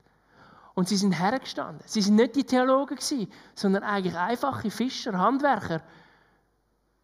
Und 0.76 0.88
sie 0.88 0.98
sind 0.98 1.13
hergestanden. 1.13 1.82
Sie 1.88 2.02
sind 2.02 2.15
nicht 2.15 2.36
die 2.36 2.43
Theologen 2.43 2.98
gewesen, 2.98 3.32
sondern 3.56 3.84
eigentlich 3.84 4.15
einfache 4.15 4.70
Fischer, 4.70 5.17
Handwerker. 5.17 5.82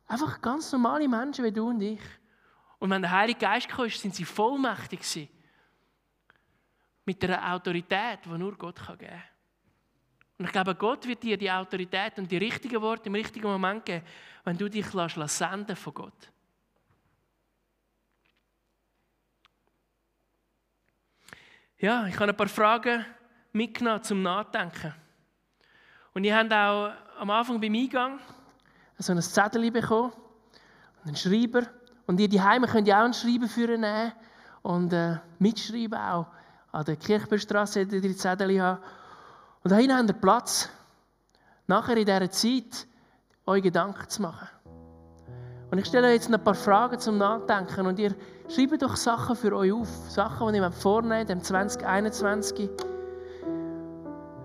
Einfach 0.08 0.42
ganz 0.42 0.72
normale 0.72 1.08
Menschen 1.08 1.46
wie 1.46 1.52
du 1.52 1.70
und 1.70 1.82
ich. 1.82 2.02
Und 2.80 2.89
wenn 2.89 3.02
der 3.02 3.12
Heilige 3.12 3.39
Geist 3.39 3.70
kam, 3.70 3.89
sind 3.89 4.13
sie 4.13 4.26
vollmächtig 4.26 5.00
gewesen. 5.00 5.30
Mit 7.06 7.24
einer 7.24 7.54
Autorität, 7.54 8.20
die 8.26 8.30
nur 8.30 8.58
Gott 8.58 8.76
geben 8.86 9.00
kann. 9.00 9.24
Und 10.38 10.46
ich 10.46 10.52
glaube, 10.52 10.76
Gott 10.76 11.08
wird 11.08 11.24
dir 11.24 11.38
die 11.38 11.52
Autorität 11.52 12.18
und 12.18 12.30
die 12.30 12.38
richtigen 12.38 12.82
Worte 12.82 13.08
im 13.08 13.16
richtigen 13.16 13.48
Moment 13.48 13.86
geben, 13.86 14.06
wenn 14.44 14.58
du 14.58 14.70
dich 14.70 14.94
lässt, 14.94 15.38
senden 15.38 15.76
von 15.76 15.94
Gott. 15.94 16.32
Ja, 21.78 22.08
ich 22.08 22.16
habe 22.16 22.30
ein 22.30 22.38
paar 22.38 22.48
Fragen 22.48 23.06
mitgenommen 23.52 24.04
zum 24.04 24.22
Nachdenken. 24.22 24.94
Und 26.13 26.24
ihr 26.24 26.36
habt 26.36 26.52
auch 26.54 26.94
am 27.20 27.30
Anfang 27.30 27.60
beim 27.60 27.74
Eingang 27.74 28.20
so 29.00 29.12
ein 29.12 29.22
Zettel 29.22 29.72
bekommen, 29.72 30.14
einen 31.06 31.16
Schreiber. 31.16 31.64
Und 32.06 32.20
ihr 32.20 32.30
daheim 32.30 32.66
könnt 32.66 32.88
ihr 32.88 32.98
auch 32.98 33.04
einen 33.04 33.14
Schreiber 33.14 33.48
für 33.48 33.68
nehmen 33.68 34.14
und 34.62 34.94
äh, 34.94 35.18
mitschreiben 35.40 35.98
auch. 35.98 36.28
An 36.72 36.86
der 36.86 36.96
Kirchbergstraße 36.96 37.82
hättet 37.82 38.04
ihr 38.04 38.10
die 38.10 38.16
Zettel 38.16 38.62
haben. 38.62 38.82
Und 39.64 39.72
da 39.72 39.76
hinten 39.76 39.98
habt 39.98 40.10
ihr 40.10 40.14
Platz, 40.14 40.70
nachher 41.68 41.98
in 41.98 42.06
dieser 42.06 42.30
Zeit 42.30 42.88
euch 43.46 43.64
Gedanken 43.64 44.10
zu 44.10 44.22
machen. 44.22 44.48
Und 45.72 45.78
ich 45.78 45.86
stelle 45.86 46.08
euch 46.08 46.14
jetzt 46.14 46.34
ein 46.34 46.44
paar 46.44 46.56
Fragen 46.56 47.00
zum 47.00 47.18
Nachdenken 47.18 47.88
und 47.88 47.98
ihr 48.00 48.16
schreibt 48.48 48.82
doch 48.82 48.96
Sachen 48.96 49.36
für 49.36 49.56
euch 49.56 49.72
auf, 49.72 49.88
Sachen, 50.10 50.54
die 50.54 50.60
ihr 50.60 50.72
vornehmen 50.72 51.30
im 51.30 51.42
2021 51.42 52.70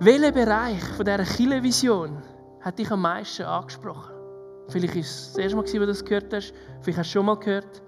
welcher 0.00 0.30
Bereich 0.30 0.80
von 0.96 1.04
dieser 1.04 1.24
Kille-Vision 1.24 2.22
hat 2.60 2.78
dich 2.78 2.88
am 2.92 3.02
meisten 3.02 3.42
angesprochen? 3.42 4.17
Vielleicht 4.68 4.94
war 4.94 5.00
es 5.00 5.32
das 5.32 5.38
erste 5.38 5.56
Mal, 5.56 5.62
als 5.62 5.72
du 5.72 5.86
das 5.86 6.04
gehört 6.04 6.32
hast. 6.32 6.52
Vielleicht 6.82 6.98
hast 6.98 7.08
du 7.08 7.12
schon 7.12 7.26
mal 7.26 7.36
gehört. 7.36 7.82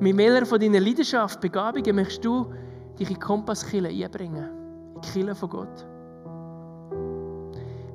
Mit 0.00 0.16
welcher 0.16 0.46
von 0.46 0.60
deinen 0.60 0.82
Leidenschaft, 0.82 1.40
Begabungen 1.40 1.96
möchtest 1.96 2.24
du 2.24 2.52
dich 2.98 3.10
in 3.10 3.18
Kompasskille 3.18 3.88
einbringen? 3.88 4.48
In 4.94 5.00
die 5.00 5.08
Kille 5.08 5.34
von 5.34 5.50
Gott. 5.50 5.86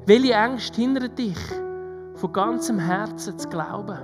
Welche 0.05 0.33
Ängste 0.33 0.81
hindert 0.81 1.17
dich, 1.17 1.37
von 2.15 2.33
ganzem 2.33 2.79
Herzen 2.79 3.37
zu 3.37 3.47
glauben? 3.49 3.97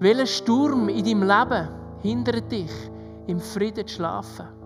Welcher 0.00 0.26
Sturm 0.26 0.88
in 0.88 1.04
deinem 1.04 1.22
Leben 1.22 1.68
hindert 2.02 2.52
dich, 2.52 2.90
im 3.26 3.40
Frieden 3.40 3.86
zu 3.86 3.94
schlafen? 3.94 4.57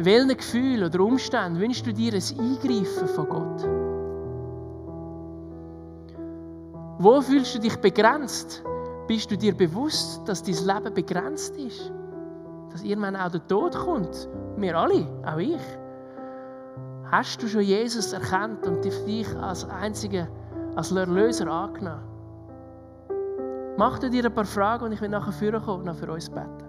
Welchen 0.00 0.28
Gefühl 0.28 0.84
oder 0.84 1.00
Umständen 1.00 1.58
wünschst 1.58 1.84
du 1.84 1.92
dir 1.92 2.12
ein 2.12 2.22
Eingreifen 2.38 3.08
von 3.08 3.28
Gott? 3.28 3.68
Wo 7.00 7.20
fühlst 7.20 7.56
du 7.56 7.58
dich 7.58 7.76
begrenzt? 7.78 8.62
Bist 9.08 9.28
du 9.28 9.36
dir 9.36 9.56
bewusst, 9.56 10.20
dass 10.28 10.44
dein 10.44 10.54
Leben 10.54 10.94
begrenzt 10.94 11.56
ist? 11.56 11.92
Dass 12.70 12.84
irgendwann 12.84 13.16
auch 13.16 13.32
der 13.32 13.44
Tod 13.48 13.74
kommt? 13.74 14.28
Wir 14.56 14.78
alle, 14.78 15.04
auch 15.26 15.38
ich. 15.38 15.66
Hast 17.10 17.42
du 17.42 17.48
schon 17.48 17.62
Jesus 17.62 18.12
erkannt 18.12 18.64
und 18.68 18.84
dich 18.84 19.34
als 19.36 19.68
einzigen, 19.68 20.28
als 20.76 20.92
Erlöser 20.92 21.48
angenommen? 21.48 22.04
Mach 23.76 23.98
dir 23.98 24.24
ein 24.24 24.32
paar 24.32 24.44
Fragen 24.44 24.84
und 24.84 24.92
ich 24.92 25.00
will 25.00 25.08
nachher 25.08 25.32
führen 25.32 25.60
kommen 25.60 25.88
und 25.88 25.96
für 25.96 26.12
uns 26.12 26.30
beten. 26.30 26.67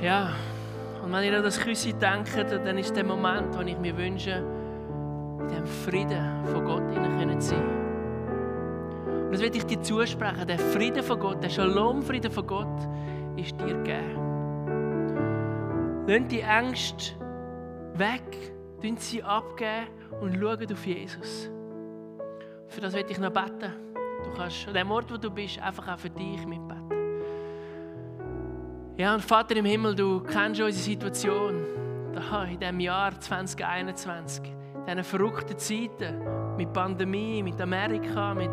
Ja, 0.00 0.30
und 1.02 1.12
wenn 1.12 1.24
ich 1.24 1.34
an 1.34 1.42
das 1.42 1.58
Küsse 1.58 1.92
denke, 1.92 2.44
dann 2.44 2.78
ist 2.78 2.94
der 2.94 3.04
Moment, 3.04 3.56
wo 3.56 3.62
ich 3.62 3.76
mir 3.78 3.96
wünsche, 3.96 4.44
in 5.40 5.48
diesem 5.48 5.66
Frieden 5.66 6.44
von 6.46 6.64
Gott 6.64 6.88
hinein 6.92 7.40
zu 7.40 7.48
sein. 7.48 7.88
Und 9.24 9.32
das 9.32 9.40
will 9.40 9.54
ich 9.54 9.66
dir 9.66 9.82
zusprechen. 9.82 10.46
Der 10.46 10.58
Frieden 10.58 11.02
von 11.02 11.18
Gott, 11.18 11.42
der 11.42 11.48
Shalom-Frieden 11.48 12.30
von 12.30 12.46
Gott 12.46 12.88
ist 13.36 13.60
dir 13.60 13.74
gegeben. 13.74 14.28
Lass 16.06 16.28
die 16.28 16.40
Ängste 16.40 17.14
weg, 17.94 18.22
sie 18.96 19.22
abgeben 19.22 19.88
und 20.20 20.34
schauen 20.34 20.72
auf 20.72 20.86
Jesus. 20.86 21.50
Für 22.68 22.80
das 22.80 22.94
will 22.94 23.04
ich 23.08 23.18
noch 23.18 23.32
beten. 23.32 23.72
Du 24.24 24.30
kannst 24.36 24.68
an 24.68 24.74
dem 24.74 24.90
Ort, 24.90 25.12
wo 25.12 25.16
du 25.16 25.30
bist, 25.30 25.60
einfach 25.60 25.88
auch 25.92 25.98
für 25.98 26.10
dich 26.10 26.46
mitbeten. 26.46 26.77
Ja, 28.98 29.14
und 29.14 29.24
Vater 29.24 29.56
im 29.56 29.64
Himmel, 29.64 29.94
du 29.94 30.20
kennst 30.20 30.60
unsere 30.60 30.72
Situation 30.72 31.64
da 32.12 32.44
in 32.44 32.58
diesem 32.58 32.80
Jahr 32.80 33.18
2021, 33.18 34.42
in 34.44 34.86
diesen 34.86 35.04
verrückten 35.04 35.56
Zeiten 35.56 36.56
mit 36.56 36.72
Pandemie, 36.72 37.42
mit 37.42 37.60
Amerika, 37.60 38.34
mit 38.34 38.50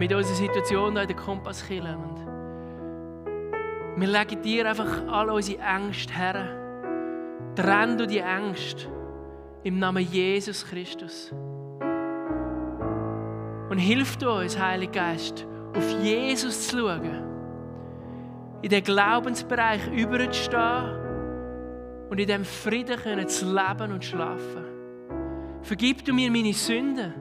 mit 0.00 0.12
unserer 0.14 0.34
Situation 0.34 0.92
hier 0.92 1.02
in 1.02 1.08
der 1.08 1.16
Kompasskille. 1.16 1.94
Und 1.94 2.26
wir 4.00 4.08
legen 4.08 4.40
dir 4.40 4.66
einfach 4.66 5.06
alle 5.08 5.34
unsere 5.34 5.60
Ängste 5.62 6.14
her. 6.14 6.48
Trenn 7.54 7.98
du 7.98 8.06
die 8.06 8.20
Ängste 8.20 8.88
im 9.62 9.78
Namen 9.78 10.02
Jesus 10.10 10.66
Christus. 10.66 11.30
Und 13.68 13.78
hilf 13.78 14.16
du 14.16 14.30
uns, 14.30 14.58
Heiliger 14.58 14.92
Geist, 14.92 15.46
auf 15.76 16.02
Jesus 16.02 16.68
zu 16.68 16.78
schauen, 16.78 17.29
in 18.62 18.68
den 18.68 18.82
Glaubensbereich 18.82 19.86
überzustehen 19.92 21.00
und 22.10 22.18
in 22.18 22.26
dem 22.26 22.44
Frieden 22.44 22.96
können 22.96 23.28
zu 23.28 23.46
leben 23.46 23.92
und 23.92 24.04
schlafen. 24.04 24.64
Vergib 25.62 26.04
du 26.04 26.12
mir 26.12 26.30
meine 26.30 26.52
Sünden, 26.52 27.14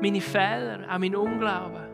meine 0.00 0.20
Fehler, 0.20 0.80
auch 0.90 0.98
mein 0.98 1.16
Unglauben. 1.16 1.88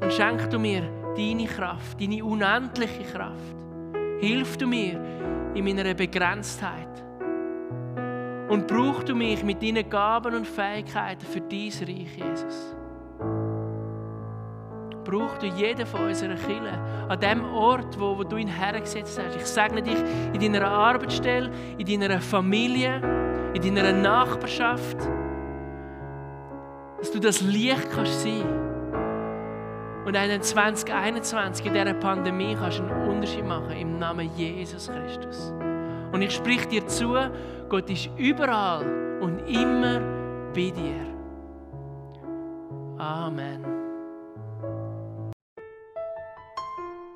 Und 0.00 0.12
schenk 0.12 0.48
du 0.50 0.58
mir 0.58 0.82
deine 1.16 1.46
Kraft, 1.46 2.00
deine 2.00 2.24
unendliche 2.24 3.04
Kraft. 3.04 3.56
Hilf 4.20 4.56
du 4.56 4.66
mir 4.66 5.00
in 5.54 5.64
meiner 5.64 5.94
Begrenztheit. 5.94 6.88
Und 8.48 8.66
brauch 8.66 9.02
du 9.02 9.14
mich 9.14 9.42
mit 9.44 9.62
deinen 9.62 9.88
Gaben 9.88 10.34
und 10.34 10.46
Fähigkeiten 10.46 11.24
für 11.24 11.40
dein 11.40 11.70
Reich, 11.70 12.16
Jesus. 12.16 12.79
Brauch 15.04 15.38
du 15.38 15.46
jeden 15.46 15.86
von 15.86 16.06
unseren 16.06 16.36
Kindern 16.36 16.78
an 17.08 17.18
dem 17.20 17.44
Ort, 17.44 17.98
wo, 17.98 18.18
wo 18.18 18.24
du 18.24 18.36
ihn 18.36 18.48
hergesetzt 18.48 19.20
hast. 19.22 19.36
Ich 19.36 19.46
segne 19.46 19.82
dich 19.82 19.98
in 20.32 20.40
deiner 20.40 20.66
Arbeitsstelle, 20.66 21.50
in 21.78 22.00
deiner 22.00 22.20
Familie, 22.20 23.00
in 23.54 23.74
deiner 23.74 23.92
Nachbarschaft, 23.92 24.98
dass 26.98 27.10
du 27.10 27.18
das 27.18 27.40
Licht 27.40 27.90
kannst 27.90 28.22
sein 28.22 28.70
und 30.04 30.16
in 30.16 30.42
2021, 30.42 31.66
in 31.66 31.74
dieser 31.74 31.94
Pandemie, 31.94 32.56
kannst 32.56 32.78
du 32.78 32.82
einen 32.82 33.08
Unterschied 33.08 33.46
machen 33.46 33.70
im 33.72 33.98
Namen 33.98 34.30
Jesus 34.34 34.90
Christus. 34.90 35.52
Und 36.10 36.22
ich 36.22 36.34
sprich 36.34 36.66
dir 36.66 36.86
zu, 36.86 37.14
Gott 37.68 37.88
ist 37.90 38.10
überall 38.16 39.18
und 39.20 39.38
immer 39.46 40.00
bei 40.52 40.70
dir. 40.70 41.06
Amen. 42.98 43.79